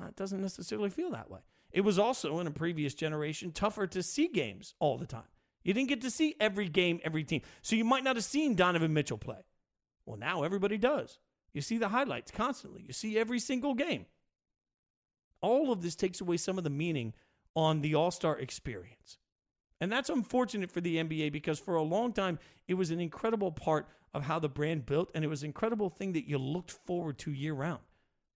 [0.00, 1.40] Uh, it doesn't necessarily feel that way.
[1.70, 5.24] It was also in a previous generation tougher to see games all the time.
[5.62, 7.42] You didn't get to see every game, every team.
[7.62, 9.44] So you might not have seen Donovan Mitchell play.
[10.06, 11.18] Well, now everybody does.
[11.52, 14.06] You see the highlights constantly, you see every single game.
[15.40, 17.12] All of this takes away some of the meaning
[17.54, 19.18] on the All Star experience.
[19.80, 23.52] And that's unfortunate for the NBA because for a long time, it was an incredible
[23.52, 26.70] part of how the brand built, and it was an incredible thing that you looked
[26.70, 27.80] forward to year round.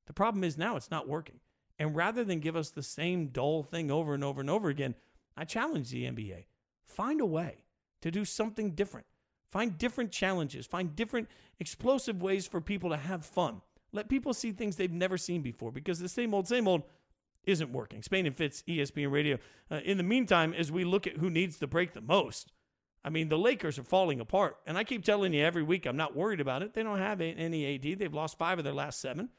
[0.06, 1.40] The problem is now it's not working.
[1.78, 4.96] And rather than give us the same dull thing over and over and over again,
[5.36, 6.44] I challenge the NBA
[6.84, 7.64] find a way
[8.02, 9.06] to do something different.
[9.51, 11.28] Find different challenges, find different
[11.59, 13.62] explosive ways for people to have fun.
[13.92, 16.82] Let people see things they've never seen before because the same old, same old
[17.44, 18.03] isn't working.
[18.03, 19.38] Spain and Fitz, ESPN Radio.
[19.70, 22.53] Uh, in the meantime, as we look at who needs to break the most,
[23.05, 24.59] I mean, the Lakers are falling apart.
[24.66, 26.74] And I keep telling you every week, I'm not worried about it.
[26.74, 27.99] They don't have any AD.
[27.99, 29.30] They've lost five of their last seven.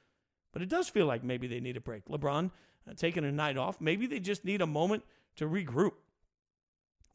[0.51, 2.05] But it does feel like maybe they need a break.
[2.05, 2.49] LeBron
[2.89, 3.79] uh, taking a night off.
[3.79, 5.03] Maybe they just need a moment
[5.35, 5.91] to regroup,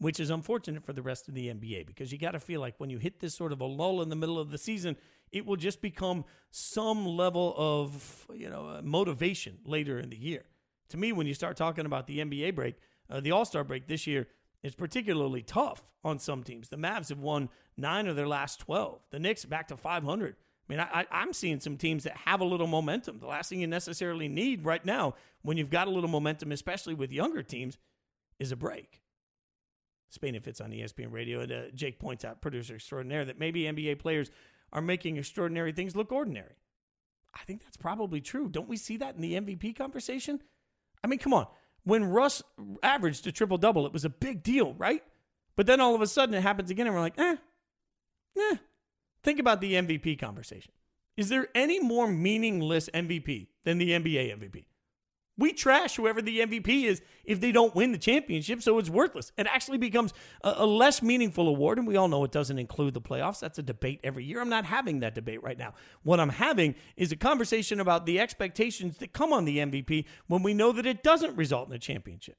[0.05, 2.75] which is unfortunate for the rest of the NBA because you got to feel like
[2.77, 4.99] when you hit this sort of a lull in the middle of the season,
[5.33, 10.43] it will just become some level of you know uh, motivation later in the year.
[10.91, 12.75] To me, when you start talking about the NBA break,
[13.09, 14.29] uh, the All Star break this year
[14.63, 16.69] is particularly tough on some teams.
[16.69, 17.49] The Mavs have won
[17.79, 19.01] nine of their last twelve.
[19.11, 20.37] The Knicks back to five hundred.
[20.37, 23.21] I mean, I, I'm seeing some teams that have a little momentum.
[23.21, 26.93] The last thing you necessarily need right now, when you've got a little momentum, especially
[26.93, 27.79] with younger teams,
[28.39, 29.01] is a break.
[30.15, 31.41] Spain and Fitz on ESPN Radio.
[31.41, 34.31] And uh, Jake points out, producer extraordinaire, that maybe NBA players
[34.73, 36.57] are making extraordinary things look ordinary.
[37.35, 38.49] I think that's probably true.
[38.49, 40.41] Don't we see that in the MVP conversation?
[41.03, 41.47] I mean, come on.
[41.83, 42.43] When Russ
[42.83, 45.03] averaged a triple double, it was a big deal, right?
[45.57, 47.37] But then all of a sudden it happens again, and we're like, eh,
[48.39, 48.57] eh,
[49.25, 50.73] Think about the MVP conversation.
[51.17, 54.65] Is there any more meaningless MVP than the NBA MVP?
[55.37, 59.33] We trash whoever the MVP is if they don't win the championship, so it's worthless.
[59.37, 60.13] It actually becomes
[60.43, 63.41] a, a, less meaningful award, and we all know it doesn't include the playoffs.
[63.41, 64.41] That's a debate every year.
[64.41, 65.75] I'm not having that debate right now.
[66.05, 70.45] What I'm having is a conversation about the expectations that come on the MVP when
[70.45, 72.37] we know that it doesn't result in a championship.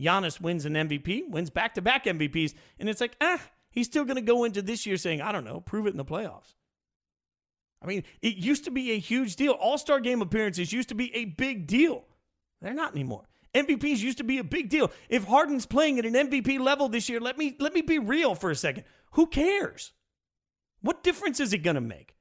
[0.00, 4.04] Giannis wins an MVP, wins back to back MVPs, and it's like, ah, He's still
[4.04, 6.54] going to go into this year saying, I don't know, prove it in the playoffs.
[7.80, 9.52] I mean, it used to be a huge deal.
[9.52, 12.04] All star game appearances used to be a big deal.
[12.60, 13.28] They're not anymore.
[13.54, 14.90] MVPs used to be a big deal.
[15.08, 18.34] If Harden's playing at an MVP level this year, let me let me be real
[18.34, 18.84] for a second.
[19.12, 19.92] Who cares?
[20.80, 22.14] What difference is it going to make?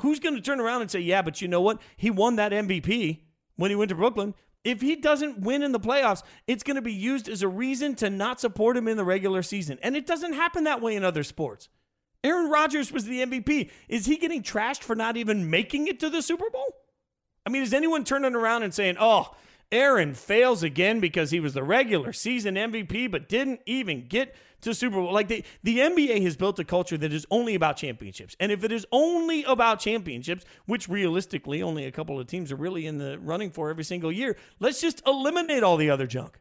[0.00, 1.80] Who's going to turn around and say, "Yeah, but you know what?
[1.96, 3.22] He won that MVP
[3.56, 4.34] when he went to Brooklyn.
[4.62, 7.94] If he doesn't win in the playoffs, it's going to be used as a reason
[7.96, 9.78] to not support him in the regular season.
[9.80, 11.68] And it doesn't happen that way in other sports.
[12.24, 13.70] Aaron Rodgers was the MVP.
[13.88, 16.74] Is he getting trashed for not even making it to the Super Bowl?
[17.46, 19.34] I mean, is anyone turning around and saying, oh,
[19.70, 24.74] Aaron fails again because he was the regular season MVP but didn't even get to
[24.74, 25.12] Super Bowl.
[25.12, 28.36] Like the, the NBA has built a culture that is only about championships.
[28.38, 32.56] And if it is only about championships, which realistically only a couple of teams are
[32.56, 36.40] really in the running for every single year, let's just eliminate all the other junk.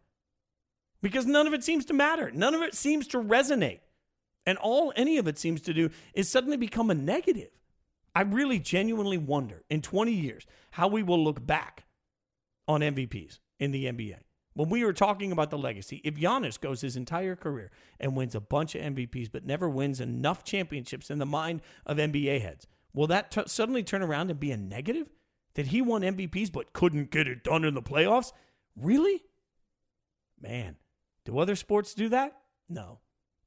[1.02, 2.32] Because none of it seems to matter.
[2.32, 3.80] None of it seems to resonate.
[4.46, 7.50] And all any of it seems to do is suddenly become a negative.
[8.16, 11.84] I really genuinely wonder in 20 years how we will look back
[12.68, 14.20] on MVPs in the NBA.
[14.54, 18.36] When we were talking about the legacy, if Giannis goes his entire career and wins
[18.36, 22.66] a bunch of MVPs but never wins enough championships in the mind of NBA heads,
[22.94, 25.10] will that t- suddenly turn around and be a negative?
[25.56, 28.32] That he won MVPs but couldn't get it done in the playoffs?
[28.78, 29.24] Really?
[30.42, 30.78] Man,
[31.26, 32.38] do other sports do that?
[32.70, 33.00] No.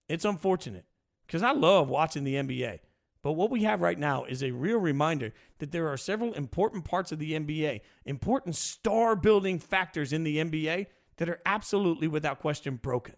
[0.08, 0.84] It's unfortunate
[1.26, 2.80] because I love watching the NBA.
[3.28, 6.86] But what we have right now is a real reminder that there are several important
[6.86, 10.86] parts of the NBA, important star building factors in the NBA
[11.18, 13.16] that are absolutely without question broken.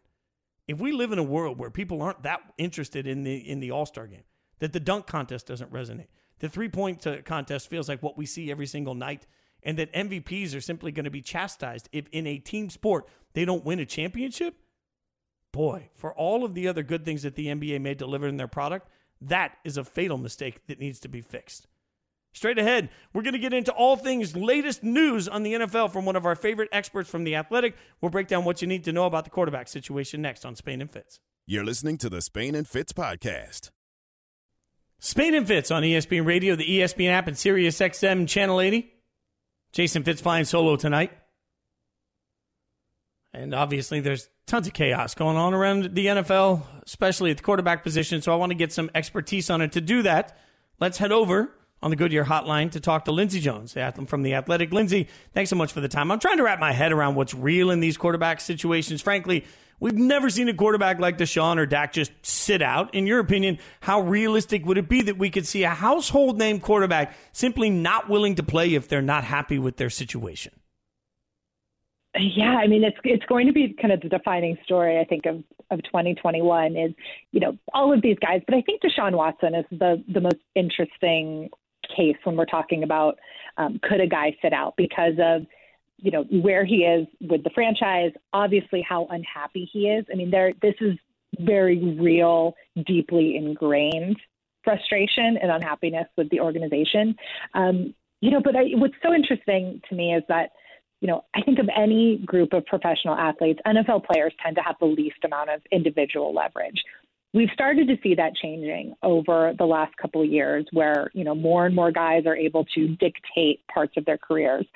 [0.66, 3.70] If we live in a world where people aren't that interested in the in the
[3.70, 4.24] All-Star game,
[4.58, 6.08] that the dunk contest doesn't resonate,
[6.40, 9.28] the three-point uh, contest feels like what we see every single night,
[9.62, 13.44] and that MVPs are simply going to be chastised if in a team sport they
[13.44, 14.56] don't win a championship,
[15.52, 18.48] boy, for all of the other good things that the NBA may deliver in their
[18.48, 18.88] product,
[19.21, 21.66] that is a fatal mistake that needs to be fixed.
[22.33, 26.05] Straight ahead, we're going to get into all things latest news on the NFL from
[26.05, 27.77] one of our favorite experts from The Athletic.
[28.01, 30.81] We'll break down what you need to know about the quarterback situation next on Spain
[30.81, 31.18] and Fitz.
[31.47, 33.71] You're listening to the Spain and Fitz podcast.
[35.01, 38.93] Spain and Fitz on ESPN Radio, the ESPN app, and Sirius XM Channel 80.
[39.73, 41.12] Jason Fitz flying solo tonight.
[43.33, 47.85] And obviously, there's tons of chaos going on around the NFL, especially at the quarterback
[47.85, 48.22] position.
[48.22, 49.72] So I want to get some expertise on it.
[49.72, 50.37] To do that,
[50.81, 51.53] let's head over
[51.83, 53.76] on the Goodyear hotline to talk to Lindsay Jones,
[54.07, 54.72] from The Athletic.
[54.72, 56.11] Lindsay, thanks so much for the time.
[56.11, 59.01] I'm trying to wrap my head around what's real in these quarterback situations.
[59.01, 59.47] Frankly,
[59.78, 62.95] we've never seen a quarterback like Deshaun or Dak just sit out.
[62.95, 66.61] In your opinion, how realistic would it be that we could see a household name
[66.61, 70.53] quarterback simply not willing to play if they're not happy with their situation?
[72.18, 75.26] Yeah, I mean it's it's going to be kind of the defining story I think
[75.26, 76.92] of of 2021 is
[77.30, 80.38] you know all of these guys, but I think Deshaun Watson is the the most
[80.56, 81.50] interesting
[81.96, 83.18] case when we're talking about
[83.58, 85.46] um, could a guy sit out because of
[85.98, 90.04] you know where he is with the franchise, obviously how unhappy he is.
[90.12, 90.98] I mean there this is
[91.38, 92.54] very real,
[92.86, 94.16] deeply ingrained
[94.64, 97.14] frustration and unhappiness with the organization.
[97.54, 100.50] Um, you know, but I, what's so interesting to me is that
[101.01, 104.76] you know, I think of any group of professional athletes, NFL players tend to have
[104.80, 106.82] the least amount of individual leverage.
[107.32, 111.34] We've started to see that changing over the last couple of years where, you know,
[111.34, 114.66] more and more guys are able to dictate parts of their careers,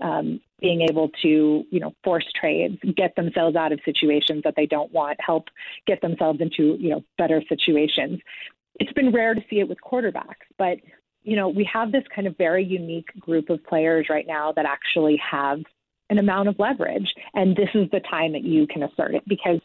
[0.00, 4.66] um, being able to, you know, force trades, get themselves out of situations that they
[4.66, 5.48] don't want, help
[5.86, 8.20] get themselves into, you know, better situations.
[8.78, 10.78] It's been rare to see it with quarterbacks, but
[11.24, 14.66] you know, we have this kind of very unique group of players right now that
[14.66, 15.60] actually have
[16.10, 17.12] an amount of leverage.
[17.34, 19.60] And this is the time that you can assert it because,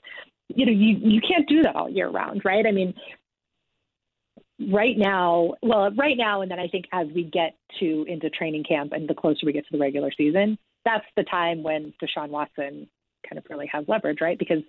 [0.47, 2.65] you know, you, you can't do that all year round, right?
[2.65, 2.93] I mean,
[4.71, 8.63] right now, well, right now, and then I think as we get to into training
[8.63, 12.29] camp and the closer we get to the regular season, that's the time when Deshaun
[12.29, 12.87] Watson
[13.27, 14.39] kind of really has leverage, right?
[14.39, 14.63] Because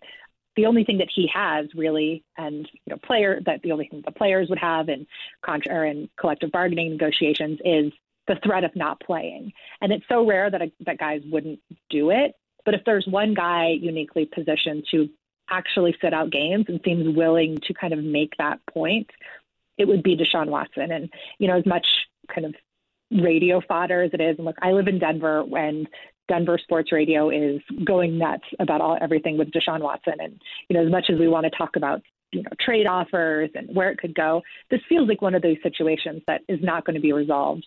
[0.59, 4.03] the only thing that he has really, and you know, player that the only thing
[4.05, 5.07] the players would have in
[5.41, 7.93] contra in collective bargaining negotiations is
[8.27, 9.53] the threat of not playing.
[9.81, 12.35] And it's so rare that a, that guys wouldn't do it.
[12.65, 15.09] But if there's one guy uniquely positioned to
[15.49, 19.09] actually sit out games and seems willing to kind of make that point,
[19.79, 20.91] it would be Deshaun Watson.
[20.91, 21.87] And you know, as much
[22.35, 22.57] kind of
[23.13, 25.87] radio fodder as it is, and look, I live in Denver when
[26.29, 30.15] Denver sports radio is going nuts about all everything with Deshaun Watson.
[30.19, 32.03] And you know, as much as we want to talk about
[32.33, 35.57] you know trade offers and where it could go, this feels like one of those
[35.63, 37.67] situations that is not going to be resolved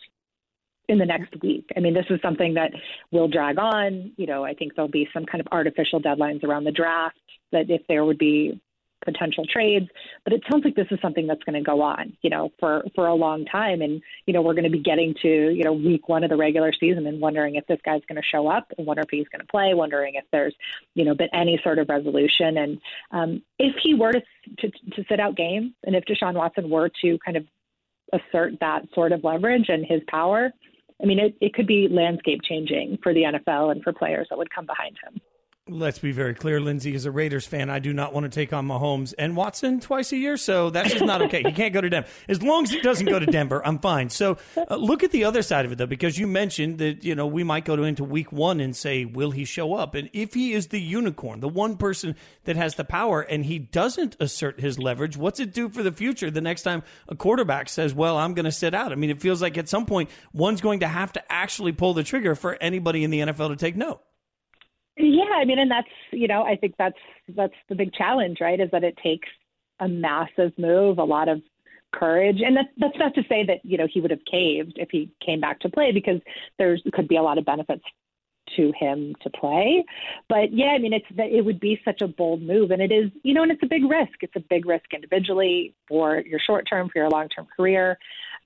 [0.87, 1.65] in the next week.
[1.75, 2.71] I mean, this is something that
[3.11, 4.11] will drag on.
[4.17, 7.17] You know, I think there'll be some kind of artificial deadlines around the draft
[7.51, 8.59] that if there would be
[9.03, 9.87] potential trades.
[10.23, 12.83] But it sounds like this is something that's going to go on, you know, for
[12.95, 13.81] for a long time.
[13.81, 16.37] And you know, we're going to be getting to you know week one of the
[16.37, 19.27] regular season and wondering if this guy's going to show up, and wonder if he's
[19.29, 20.55] going to play, wondering if there's
[20.95, 22.57] you know been any sort of resolution.
[22.57, 22.81] And
[23.11, 24.21] um, if he were to,
[24.59, 27.45] to to sit out games, and if Deshaun Watson were to kind of
[28.13, 30.51] assert that sort of leverage and his power.
[31.01, 34.37] I mean, it, it could be landscape changing for the NFL and for players that
[34.37, 35.19] would come behind him.
[35.69, 36.59] Let's be very clear.
[36.59, 37.69] Lindsay is a Raiders fan.
[37.69, 40.91] I do not want to take on Mahomes and Watson twice a year, so that's
[40.91, 41.43] just not okay.
[41.43, 42.09] he can't go to Denver.
[42.27, 44.09] As long as he doesn't go to Denver, I'm fine.
[44.09, 47.13] So uh, look at the other side of it, though, because you mentioned that you
[47.13, 49.93] know we might go into Week One and say, will he show up?
[49.93, 53.59] And if he is the unicorn, the one person that has the power, and he
[53.59, 56.31] doesn't assert his leverage, what's it do for the future?
[56.31, 59.21] The next time a quarterback says, "Well, I'm going to sit out," I mean, it
[59.21, 62.57] feels like at some point one's going to have to actually pull the trigger for
[62.59, 64.01] anybody in the NFL to take note.
[65.01, 66.97] Yeah, I mean, and that's you know, I think that's
[67.35, 68.59] that's the big challenge, right?
[68.59, 69.27] Is that it takes
[69.79, 71.41] a massive move, a lot of
[71.93, 74.89] courage, and that's that's not to say that you know he would have caved if
[74.91, 76.21] he came back to play because
[76.57, 77.83] there's could be a lot of benefits
[78.55, 79.83] to him to play.
[80.29, 83.11] But yeah, I mean, it's it would be such a bold move, and it is
[83.23, 84.21] you know, and it's a big risk.
[84.21, 87.97] It's a big risk individually for your short term, for your long term career.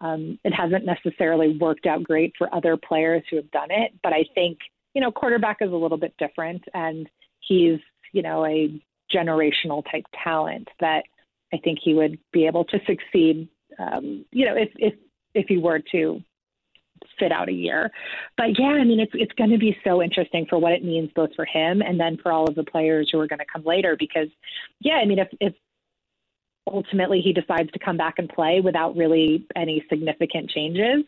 [0.01, 4.11] Um, it hasn't necessarily worked out great for other players who have done it, but
[4.11, 4.57] I think
[4.95, 7.07] you know, quarterback is a little bit different, and
[7.41, 7.79] he's
[8.13, 8.81] you know a
[9.13, 11.03] generational type talent that
[11.53, 13.47] I think he would be able to succeed.
[13.77, 14.93] Um, you know, if if
[15.35, 16.23] if he were to
[17.19, 17.91] fit out a year.
[18.37, 21.11] But yeah, I mean, it's it's going to be so interesting for what it means
[21.15, 23.63] both for him and then for all of the players who are going to come
[23.63, 23.95] later.
[23.97, 24.29] Because
[24.79, 25.53] yeah, I mean, if if
[26.67, 31.03] ultimately he decides to come back and play without really any significant changes,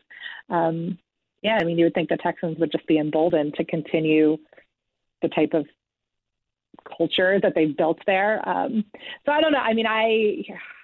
[0.49, 0.99] um,
[1.41, 4.37] yeah, I mean, you would think the Texans would just be emboldened to continue
[5.21, 5.65] the type of
[6.97, 8.47] culture that they've built there.
[8.47, 8.85] Um,
[9.25, 9.59] so I don't know.
[9.59, 10.43] I mean, I,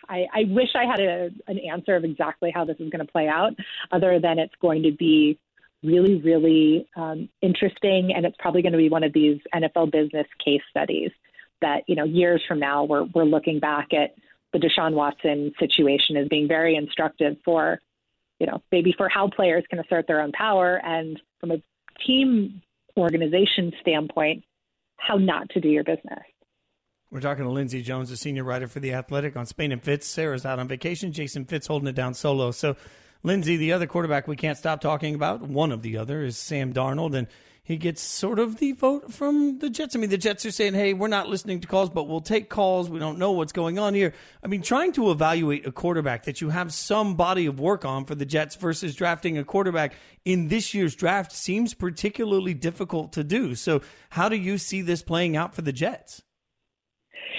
[0.09, 3.11] I, I wish I had a, an answer of exactly how this is going to
[3.11, 3.53] play out,
[3.91, 5.39] other than it's going to be
[5.83, 10.27] really, really um, interesting, and it's probably going to be one of these NFL business
[10.43, 11.11] case studies
[11.61, 14.15] that you know years from now we're we're looking back at
[14.51, 17.79] the Deshaun Watson situation as being very instructive for
[18.43, 21.61] you know, maybe for how players can assert their own power and from a
[22.05, 22.61] team
[22.97, 24.43] organization standpoint,
[24.97, 26.19] how not to do your business.
[27.09, 30.07] We're talking to Lindsay Jones, a senior writer for The Athletic on Spain and Fitz.
[30.07, 31.13] Sarah's out on vacation.
[31.13, 32.51] Jason Fitz holding it down solo.
[32.51, 32.75] So,
[33.23, 36.73] Lindsay, the other quarterback we can't stop talking about, one of the other, is Sam
[36.73, 37.15] Darnold.
[37.15, 37.27] And
[37.65, 39.95] he gets sort of the vote from the Jets.
[39.95, 42.49] I mean, the Jets are saying, "Hey, we're not listening to calls, but we'll take
[42.49, 42.89] calls.
[42.89, 46.41] We don't know what's going on here." I mean, trying to evaluate a quarterback that
[46.41, 49.93] you have some body of work on for the Jets versus drafting a quarterback
[50.25, 53.55] in this year's draft seems particularly difficult to do.
[53.55, 56.21] So, how do you see this playing out for the Jets?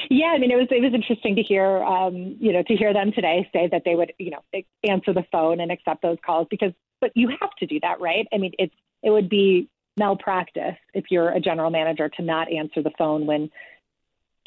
[0.08, 2.94] Yeah, I mean, it was it was interesting to hear, um, you know, to hear
[2.94, 6.46] them today say that they would, you know, answer the phone and accept those calls
[6.50, 6.72] because,
[7.02, 8.26] but you have to do that, right?
[8.32, 12.82] I mean, it's it would be malpractice if you're a general manager to not answer
[12.82, 13.50] the phone when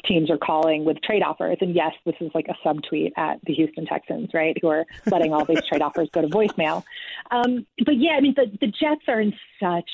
[0.04, 1.58] teams are calling with trade offers.
[1.60, 5.32] And yes, this is like a subtweet at the Houston Texans, right, who are letting
[5.32, 6.84] all these trade offers go to voicemail.
[7.30, 9.90] Um, but yeah, I mean, the the Jets are in such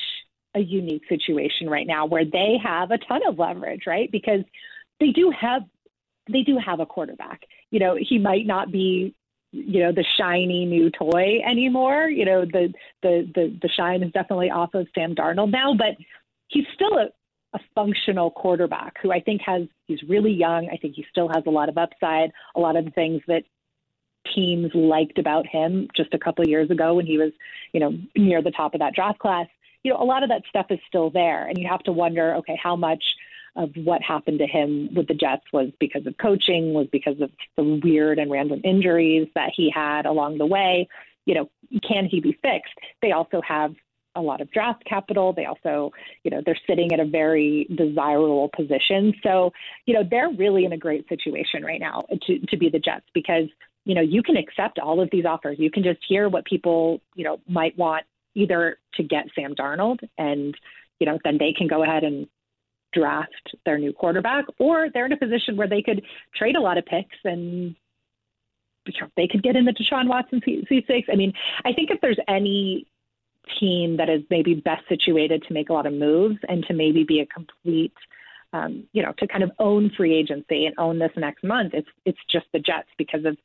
[0.55, 4.11] a unique situation right now where they have a ton of leverage, right?
[4.11, 4.44] Because
[5.00, 5.62] they do have
[6.30, 7.42] they do have a quarterback.
[7.70, 9.14] You know, he might not be
[9.55, 12.09] you know the shiny new toy anymore.
[12.09, 15.96] You know, the the the the shine is definitely off of Sam Darnold now, but
[16.48, 17.07] he's still a
[17.55, 20.68] a functional quarterback who I think has he's really young.
[20.72, 23.44] I think he still has a lot of upside, a lot of the things that
[24.34, 27.30] teams liked about him just a couple of years ago when he was,
[27.72, 29.46] you know, near the top of that draft class.
[29.84, 32.34] You know, a lot of that stuff is still there and you have to wonder,
[32.36, 33.05] okay, how much
[33.57, 37.30] of what happened to him with the Jets was because of coaching, was because of
[37.57, 40.88] the weird and random injuries that he had along the way.
[41.24, 41.50] You know,
[41.88, 42.74] can he be fixed?
[43.00, 43.74] They also have
[44.16, 45.32] a lot of draft capital.
[45.32, 45.92] They also,
[46.22, 49.14] you know, they're sitting at a very desirable position.
[49.22, 49.52] So,
[49.86, 53.07] you know, they're really in a great situation right now to, to be the Jets
[53.12, 53.48] because,
[53.84, 55.59] you know, you can accept all of these offers.
[55.59, 59.98] You can just hear what people, you know, might want either to get Sam Darnold
[60.18, 60.57] and,
[61.00, 62.26] you know, then they can go ahead and
[62.95, 66.03] draft their new quarterback, or they're in a position where they could
[66.34, 67.74] trade a lot of picks and
[69.16, 71.05] they could get in the Deshaun Watson C6.
[71.11, 71.32] I mean,
[71.64, 72.86] I think if there's any
[73.59, 77.05] team that is maybe best situated to make a lot of moves and to maybe
[77.05, 77.95] be a complete,
[78.53, 81.88] um, you know, to kind of own free agency and own this next month, it's
[82.05, 83.36] it's just the Jets because of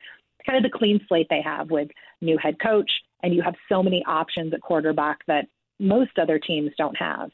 [0.46, 1.88] kind of the clean slate they have with
[2.20, 2.90] new head coach,
[3.22, 5.46] and you have so many options at quarterback that
[5.78, 7.30] most other teams don't have.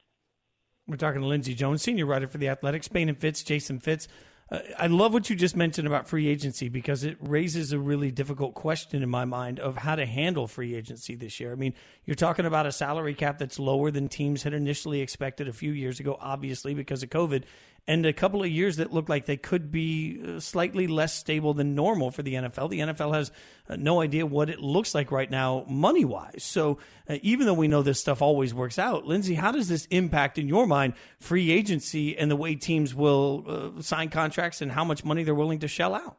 [0.89, 4.07] We're talking to Lindsay Jones, senior writer for the Athletic, Spain and Fitz, Jason Fitz.
[4.49, 8.12] Uh, I love what you just mentioned about free agency because it raises a really
[8.12, 11.51] difficult question in my mind of how to handle free agency this year.
[11.51, 11.74] I mean,
[12.05, 15.72] you're talking about a salary cap that's lower than teams had initially expected a few
[15.72, 17.43] years ago, obviously because of COVID,
[17.89, 21.55] and a couple of years that look like they could be uh, slightly less stable
[21.55, 22.70] than normal for the NFL.
[22.70, 23.30] The NFL has
[23.68, 26.43] uh, no idea what it looks like right now, money wise.
[26.43, 26.78] So
[27.09, 30.37] uh, even though we know this stuff always works out, Lindsay, how does this impact
[30.37, 34.84] in your mind free agency and the way teams will uh, sign contracts and how
[34.84, 36.18] much money they're willing to shell out?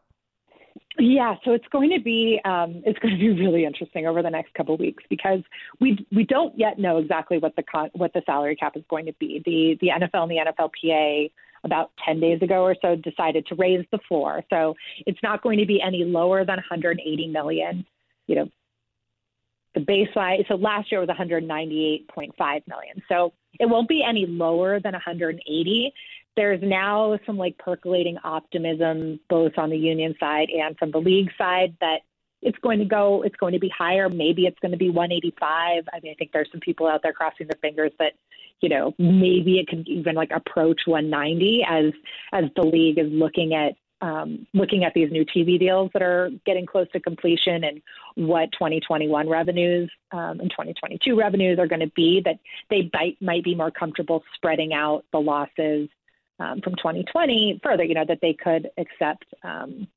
[0.99, 4.29] Yeah, so it's going to be um, it's going to be really interesting over the
[4.29, 5.41] next couple of weeks because
[5.79, 9.05] we we don't yet know exactly what the con- what the salary cap is going
[9.05, 9.41] to be.
[9.45, 11.31] The the NFL and the NFLPA
[11.67, 14.43] about 10 days ago or so decided to raise the floor.
[14.49, 14.73] So
[15.05, 17.85] it's not going to be any lower than 180 million.
[18.25, 18.49] You know,
[19.75, 20.47] the baseline.
[20.47, 23.03] So last year was 198.5 million.
[23.07, 25.93] So it won't be any lower than 180.
[26.35, 31.31] There's now some like percolating optimism both on the union side and from the league
[31.37, 32.01] side that
[32.47, 34.09] it's going to go it's going to be higher.
[34.09, 37.13] Maybe it's going to be 185 i mean i think there's some people out there
[37.13, 38.13] crossing their fingers that
[38.61, 41.93] you know maybe it could even like approach 190 as
[42.33, 46.29] as the league is looking at um, looking at these new TV deals that are
[46.45, 47.81] getting close to completion and
[48.15, 52.37] what 2021 revenues um, and 2022 revenues are going to be, that
[52.69, 55.89] they might, might be more comfortable spreading out the losses
[56.39, 59.87] um, from 2020 further, you know, that they could accept um,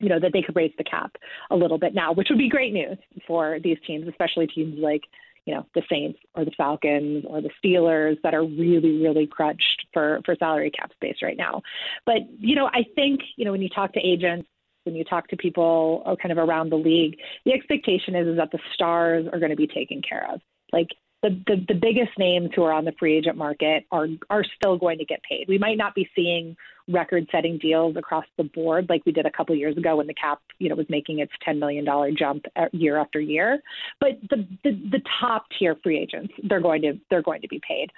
[0.00, 1.16] you know, that they could raise the cap
[1.50, 5.02] a little bit now, which would be great news for these teams, especially teams like,
[5.44, 9.86] you know, the Saints or the Falcons or the Steelers that are really, really crunched
[9.92, 11.62] for, for salary cap space right now.
[12.04, 14.46] But, you know, I think, you know, when you talk to agents,
[14.84, 18.36] when you talk to people uh, kind of around the league, the expectation is, is
[18.36, 20.40] that the stars are going to be taken care of.
[20.72, 20.88] Like
[21.22, 24.78] the, the, the biggest names who are on the free agent market are are still
[24.78, 25.46] going to get paid.
[25.48, 26.56] We might not be seeing
[26.88, 30.14] record setting deals across the board like we did a couple years ago when the
[30.14, 33.60] cap you know was making its ten million dollar jump year after year.
[34.00, 37.60] But the, the the top tier free agents they're going to they're going to be
[37.66, 37.90] paid.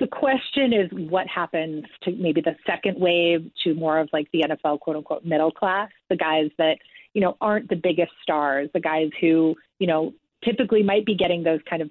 [0.00, 4.42] The question is what happens to maybe the second wave to more of like the
[4.42, 6.78] NFL quote unquote middle class, the guys that
[7.14, 10.12] you know aren't the biggest stars, the guys who you know
[10.44, 11.90] typically might be getting those kind of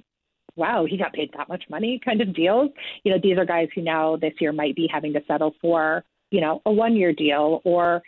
[0.56, 2.72] wow, he got paid that much money kind of deals.
[3.04, 6.04] You know, these are guys who now this year might be having to settle for,
[6.32, 8.02] you know, a one year deal or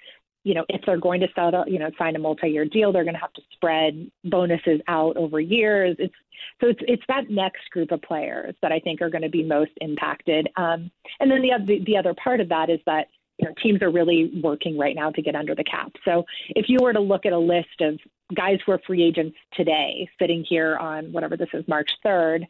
[0.48, 3.16] you know, if they're going to settle, you know, sign a multi-year deal, they're going
[3.16, 5.98] to have to spread bonuses out over years.
[6.00, 6.14] It's
[6.62, 9.44] so it's it's that next group of players that I think are going to be
[9.44, 10.48] most impacted.
[10.56, 10.90] Um,
[11.20, 13.92] and then the other the other part of that is that you know teams are
[13.92, 15.92] really working right now to get under the cap.
[16.06, 18.00] So if you were to look at a list of
[18.36, 22.46] guys who are free agents today, sitting here on whatever this is March third,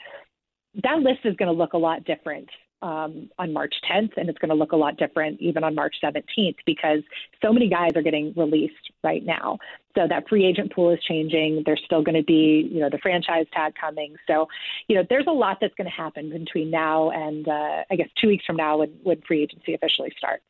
[0.83, 2.49] that list is going to look a lot different
[2.81, 5.95] um, on March 10th, and it's going to look a lot different even on March
[6.03, 6.99] 17th because
[7.41, 9.57] so many guys are getting released right now.
[9.95, 11.63] So that free agent pool is changing.
[11.65, 14.15] There's still going to be, you know, the franchise tag coming.
[14.27, 14.47] So,
[14.87, 18.09] you know, there's a lot that's going to happen between now and uh, I guess
[18.21, 20.43] two weeks from now when, when free agency officially starts.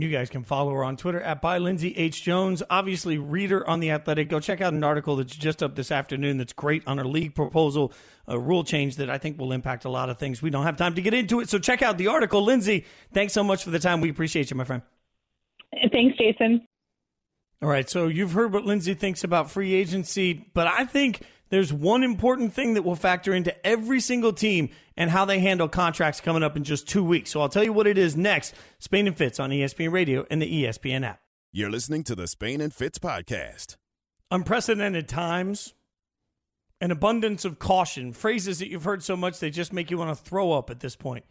[0.00, 2.22] You guys can follow her on Twitter at by Lindsay H.
[2.22, 2.62] Jones.
[2.70, 4.28] Obviously, reader on The Athletic.
[4.28, 7.34] Go check out an article that's just up this afternoon that's great on her league
[7.34, 7.92] proposal,
[8.28, 10.40] a rule change that I think will impact a lot of things.
[10.40, 12.42] We don't have time to get into it, so check out the article.
[12.42, 14.00] Lindsay, thanks so much for the time.
[14.00, 14.82] We appreciate you, my friend.
[15.90, 16.66] Thanks, Jason.
[17.60, 21.72] All right, so you've heard what Lindsay thinks about free agency, but I think– there's
[21.72, 26.20] one important thing that will factor into every single team and how they handle contracts
[26.20, 27.30] coming up in just two weeks.
[27.30, 28.54] So I'll tell you what it is next.
[28.78, 31.20] Spain and Fitz on ESPN Radio and the ESPN app.
[31.52, 33.76] You're listening to the Spain and Fitz podcast.
[34.30, 35.74] Unprecedented times,
[36.80, 40.16] an abundance of caution, phrases that you've heard so much they just make you want
[40.16, 41.24] to throw up at this point.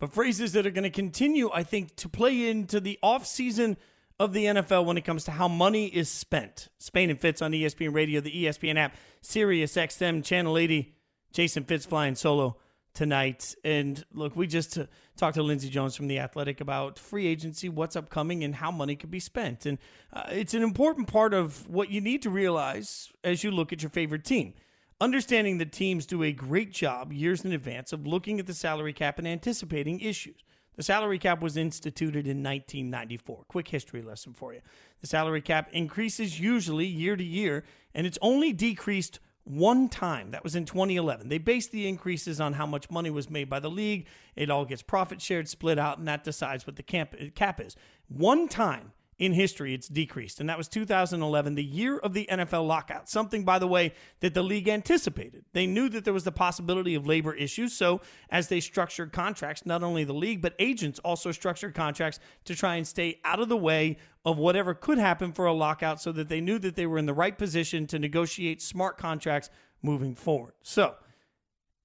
[0.00, 3.76] But phrases that are going to continue, I think, to play into the offseason–
[4.22, 6.68] of the NFL when it comes to how money is spent.
[6.78, 10.94] Spain and Fitz on ESPN Radio, the ESPN app, Sirius XM, Channel 80.
[11.32, 12.56] Jason Fitz flying solo
[12.94, 13.54] tonight.
[13.64, 17.68] And look, we just uh, talked to Lindsay Jones from The Athletic about free agency,
[17.68, 19.66] what's upcoming, and how money could be spent.
[19.66, 19.78] And
[20.12, 23.82] uh, it's an important part of what you need to realize as you look at
[23.82, 24.54] your favorite team.
[25.00, 28.92] Understanding that teams do a great job years in advance of looking at the salary
[28.92, 30.44] cap and anticipating issues.
[30.76, 33.44] The salary cap was instituted in 1994.
[33.48, 34.60] Quick history lesson for you.
[35.00, 37.64] The salary cap increases usually year to year,
[37.94, 40.30] and it's only decreased one time.
[40.30, 41.28] That was in 2011.
[41.28, 44.06] They based the increases on how much money was made by the league.
[44.36, 47.76] It all gets profit shared, split out, and that decides what the uh, cap is.
[48.08, 48.92] One time
[49.22, 53.08] in history it's decreased, and that was 2011, the year of the NFL lockout.
[53.08, 55.44] Something, by the way, that the league anticipated.
[55.52, 58.00] They knew that there was the possibility of labor issues, so
[58.30, 62.74] as they structured contracts, not only the league, but agents also structured contracts to try
[62.74, 66.28] and stay out of the way of whatever could happen for a lockout so that
[66.28, 69.50] they knew that they were in the right position to negotiate smart contracts
[69.82, 70.54] moving forward.
[70.64, 70.96] So,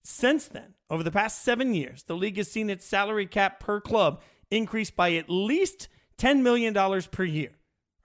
[0.04, 3.80] since then, over the past seven years, the league has seen its salary cap per
[3.80, 5.88] club increase by at least
[6.18, 6.74] $10 million
[7.12, 7.52] per year.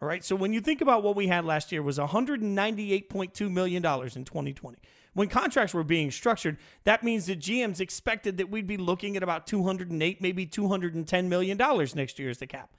[0.01, 0.25] All right.
[0.25, 4.79] So when you think about what we had last year was $198.2 million in 2020.
[5.15, 9.23] When contracts were being structured, that means that GMs expected that we'd be looking at
[9.23, 11.59] about 208, maybe $210 million
[11.95, 12.71] next year as the cap.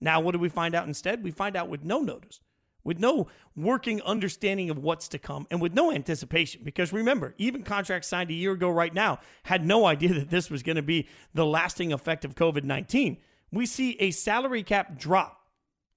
[0.00, 1.22] Now, what do we find out instead?
[1.22, 2.40] We find out with no notice,
[2.82, 6.62] with no working understanding of what's to come, and with no anticipation.
[6.64, 10.50] Because remember, even contracts signed a year ago right now had no idea that this
[10.50, 13.18] was going to be the lasting effect of COVID 19
[13.52, 15.38] we see a salary cap drop.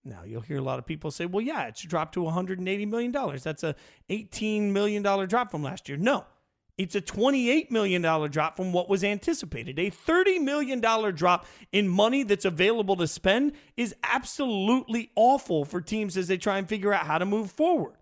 [0.03, 3.11] Now, you'll hear a lot of people say, well, yeah, it's dropped to $180 million.
[3.11, 3.75] That's a
[4.09, 5.97] $18 million drop from last year.
[5.97, 6.25] No,
[6.77, 9.79] it's a $28 million drop from what was anticipated.
[9.79, 16.17] A $30 million drop in money that's available to spend is absolutely awful for teams
[16.17, 17.95] as they try and figure out how to move forward.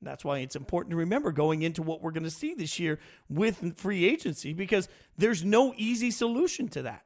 [0.00, 3.00] That's why it's important to remember going into what we're going to see this year
[3.28, 7.03] with free agency because there's no easy solution to that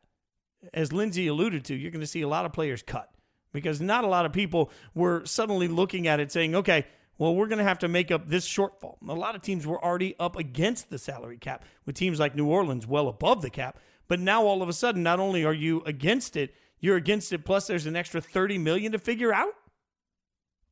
[0.75, 3.11] as Lindsay alluded to, you're going to see a lot of players cut
[3.53, 6.87] because not a lot of people were suddenly looking at it saying, okay,
[7.17, 8.97] well, we're going to have to make up this shortfall.
[9.09, 12.47] A lot of teams were already up against the salary cap, with teams like New
[12.47, 13.79] Orleans well above the cap.
[14.07, 17.45] But now all of a sudden, not only are you against it, you're against it,
[17.45, 19.53] plus there's an extra 30 million to figure out.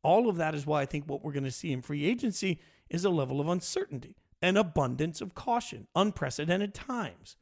[0.02, 2.60] All of that is why I think what we're going to see in free agency
[2.88, 7.36] is a level of uncertainty, an abundance of caution, unprecedented times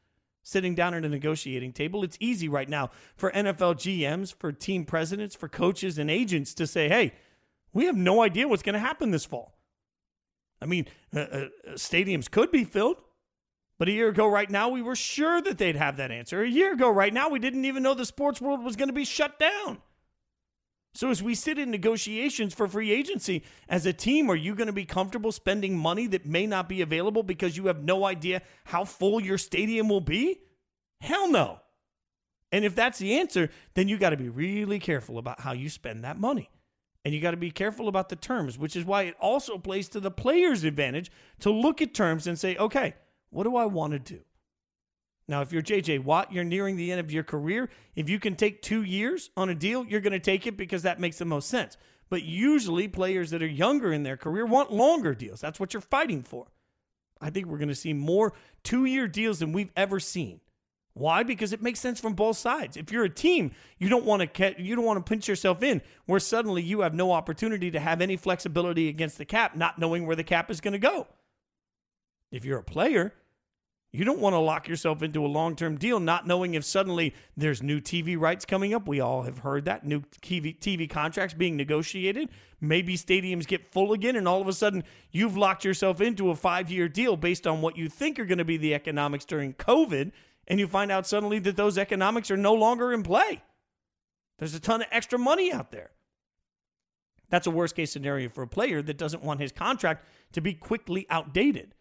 [0.45, 2.03] sitting down at a negotiating table.
[2.03, 6.67] It's easy right now for NFL GMs, for team presidents, for coaches and agents to
[6.67, 7.13] say, hey,
[7.73, 9.57] we have no idea what's going to happen this fall.
[10.61, 13.01] I mean, uh, uh, stadiums could be filled,
[13.79, 16.43] but a year ago, right now, we were sure that they'd have that answer.
[16.43, 18.93] A year ago, right now, we didn't even know the sports world was going to
[18.93, 19.79] be shut down.
[20.95, 24.67] So, as we sit in negotiations for free agency, as a team, are you going
[24.67, 28.41] to be comfortable spending money that may not be available because you have no idea
[28.63, 30.39] how full your stadium will be?
[31.01, 31.59] Hell no.
[32.53, 35.69] And if that's the answer, then you got to be really careful about how you
[35.69, 36.49] spend that money.
[37.03, 39.89] And you got to be careful about the terms, which is why it also plays
[39.89, 41.11] to the player's advantage
[41.41, 42.95] to look at terms and say, okay,
[43.31, 44.21] what do I want to do?
[45.27, 47.69] Now, if you're JJ Watt, you're nearing the end of your career.
[47.95, 50.83] If you can take two years on a deal, you're going to take it because
[50.83, 51.77] that makes the most sense.
[52.09, 55.41] But usually, players that are younger in their career want longer deals.
[55.41, 56.47] That's what you're fighting for.
[57.19, 58.33] I think we're going to see more
[58.63, 60.41] two year deals than we've ever seen.
[60.93, 61.23] Why?
[61.23, 62.77] Because it makes sense from both sides.
[62.77, 65.81] If you're a team, you don't want to you don't want to pinch yourself in
[66.05, 70.05] where suddenly you have no opportunity to have any flexibility against the cap, not knowing
[70.05, 71.07] where the cap is going to go.
[72.31, 73.13] If you're a player,
[73.95, 77.13] you don't want to lock yourself into a long term deal, not knowing if suddenly
[77.37, 78.87] there's new TV rights coming up.
[78.87, 82.29] We all have heard that new TV, TV contracts being negotiated.
[82.59, 86.35] Maybe stadiums get full again, and all of a sudden you've locked yourself into a
[86.35, 89.53] five year deal based on what you think are going to be the economics during
[89.53, 90.11] COVID,
[90.47, 93.41] and you find out suddenly that those economics are no longer in play.
[94.39, 95.91] There's a ton of extra money out there.
[97.29, 100.53] That's a worst case scenario for a player that doesn't want his contract to be
[100.53, 101.73] quickly outdated.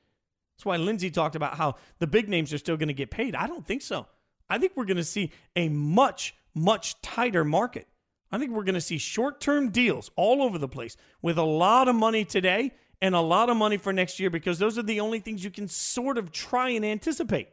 [0.57, 3.35] That's why Lindsay talked about how the big names are still going to get paid.
[3.35, 4.07] I don't think so.
[4.49, 7.89] I think we're going to see a much, much tighter market.
[8.31, 11.45] I think we're going to see short term deals all over the place with a
[11.45, 14.83] lot of money today and a lot of money for next year because those are
[14.83, 17.49] the only things you can sort of try and anticipate.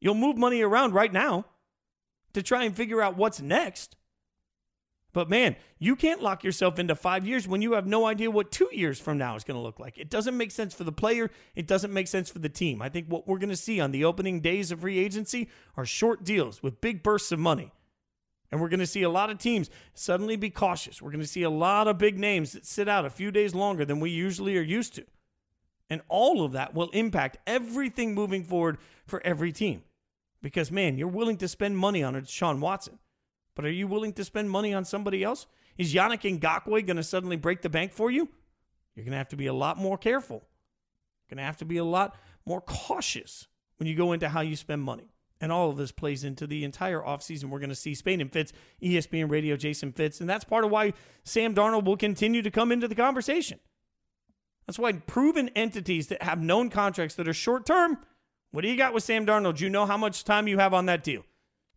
[0.00, 1.46] You'll move money around right now
[2.32, 3.96] to try and figure out what's next.
[5.12, 8.50] But man, you can't lock yourself into five years when you have no idea what
[8.50, 9.98] two years from now is going to look like.
[9.98, 11.30] It doesn't make sense for the player.
[11.54, 12.80] It doesn't make sense for the team.
[12.80, 15.84] I think what we're going to see on the opening days of free agency are
[15.84, 17.72] short deals with big bursts of money.
[18.50, 21.00] And we're going to see a lot of teams suddenly be cautious.
[21.00, 23.54] We're going to see a lot of big names that sit out a few days
[23.54, 25.04] longer than we usually are used to.
[25.90, 29.82] And all of that will impact everything moving forward for every team.
[30.42, 32.98] Because, man, you're willing to spend money on a Sean Watson.
[33.54, 35.46] But are you willing to spend money on somebody else?
[35.78, 38.28] Is Yannick Ngakoue going to suddenly break the bank for you?
[38.94, 40.36] You're going to have to be a lot more careful.
[40.36, 43.46] You're going to have to be a lot more cautious
[43.78, 45.12] when you go into how you spend money.
[45.40, 47.46] And all of this plays into the entire offseason.
[47.46, 50.20] We're going to see Spain and Fitz, ESPN Radio, Jason Fitz.
[50.20, 50.92] And that's part of why
[51.24, 53.58] Sam Darnold will continue to come into the conversation.
[54.66, 57.98] That's why proven entities that have known contracts that are short term,
[58.52, 59.60] what do you got with Sam Darnold?
[59.60, 61.24] You know how much time you have on that deal?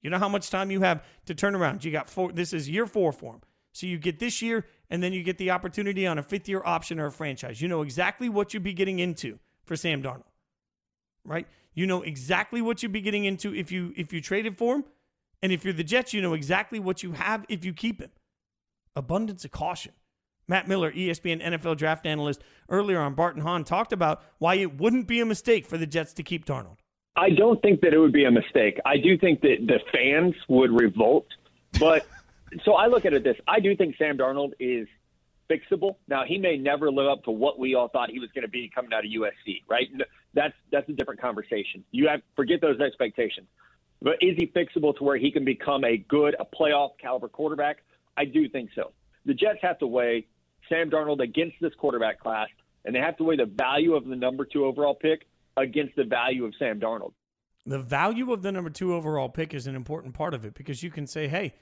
[0.05, 1.83] You know how much time you have to turn around.
[1.83, 2.31] You got four.
[2.31, 3.41] This is year four for him.
[3.71, 6.61] So you get this year, and then you get the opportunity on a fifth year
[6.63, 7.59] option or a franchise.
[7.59, 10.29] You know exactly what you'd be getting into for Sam Darnold,
[11.23, 11.47] right?
[11.73, 14.83] You know exactly what you'd be getting into if you if you traded for him,
[15.41, 18.11] and if you're the Jets, you know exactly what you have if you keep him.
[18.95, 19.93] Abundance of caution.
[20.47, 24.77] Matt Miller, ESPN NFL draft analyst, earlier on Bart and Hahn talked about why it
[24.79, 26.77] wouldn't be a mistake for the Jets to keep Darnold.
[27.15, 28.79] I don't think that it would be a mistake.
[28.85, 31.27] I do think that the fans would revolt.
[31.79, 32.05] But
[32.63, 34.87] so I look at it this I do think Sam Darnold is
[35.49, 35.95] fixable.
[36.07, 38.49] Now he may never live up to what we all thought he was going to
[38.49, 39.87] be coming out of USC, right?
[40.33, 41.83] That's that's a different conversation.
[41.91, 43.47] You have forget those expectations.
[44.01, 47.77] But is he fixable to where he can become a good, a playoff caliber quarterback?
[48.17, 48.91] I do think so.
[49.25, 50.27] The Jets have to weigh
[50.69, 52.49] Sam Darnold against this quarterback class,
[52.83, 55.25] and they have to weigh the value of the number two overall pick
[55.57, 57.13] against the value of Sam Darnold.
[57.65, 60.83] The value of the number two overall pick is an important part of it because
[60.83, 61.55] you can say, hey,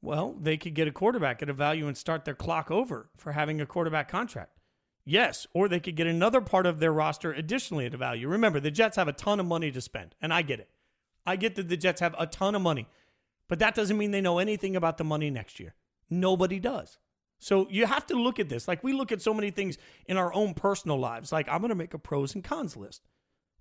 [0.00, 3.32] well, they could get a quarterback at a value and start their clock over for
[3.32, 4.58] having a quarterback contract.
[5.04, 8.28] Yes, or they could get another part of their roster additionally at a value.
[8.28, 10.70] Remember, the Jets have a ton of money to spend, and I get it.
[11.26, 12.86] I get that the Jets have a ton of money,
[13.48, 15.74] but that doesn't mean they know anything about the money next year.
[16.10, 16.98] Nobody does.
[17.38, 18.68] So you have to look at this.
[18.68, 21.32] Like we look at so many things in our own personal lives.
[21.32, 23.02] Like I'm going to make a pros and cons list.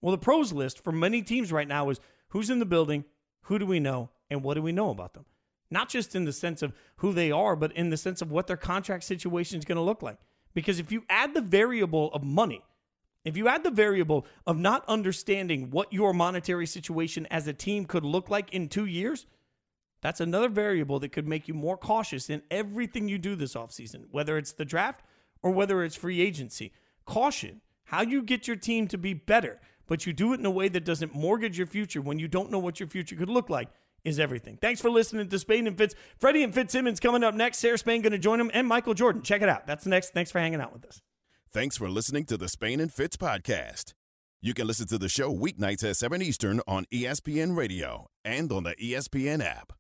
[0.02, 2.00] Well, the pros list for many teams right now is
[2.30, 3.06] who's in the building,
[3.44, 5.26] who do we know, and what do we know about them?
[5.70, 8.48] Not just in the sense of who they are, but in the sense of what
[8.48, 10.18] their contract situation is going to look like.
[10.54, 12.64] Because if you add the variable of money,
[13.26, 17.86] if you add the variable of not understanding what your monetary situation as a team
[17.86, 19.26] could look like in two years,
[20.02, 24.06] that's another variable that could make you more cautious in everything you do this offseason,
[24.12, 25.02] whether it's the draft
[25.42, 26.72] or whether it's free agency.
[27.06, 30.52] Caution how you get your team to be better but you do it in a
[30.52, 33.50] way that doesn't mortgage your future when you don't know what your future could look
[33.50, 33.70] like
[34.04, 34.58] is everything.
[34.62, 35.96] Thanks for listening to Spain and Fitz.
[36.20, 37.58] Freddie and Fitzsimmons coming up next.
[37.58, 39.22] Sarah Spain going to join them and Michael Jordan.
[39.22, 39.68] Check it out.
[39.68, 40.14] That's next.
[40.14, 41.02] Thanks for hanging out with us.
[41.52, 43.94] Thanks for listening to the Spain and Fitz podcast.
[44.42, 48.64] You can listen to the show weeknights at 7 Eastern on ESPN Radio and on
[48.64, 49.78] the ESPN app.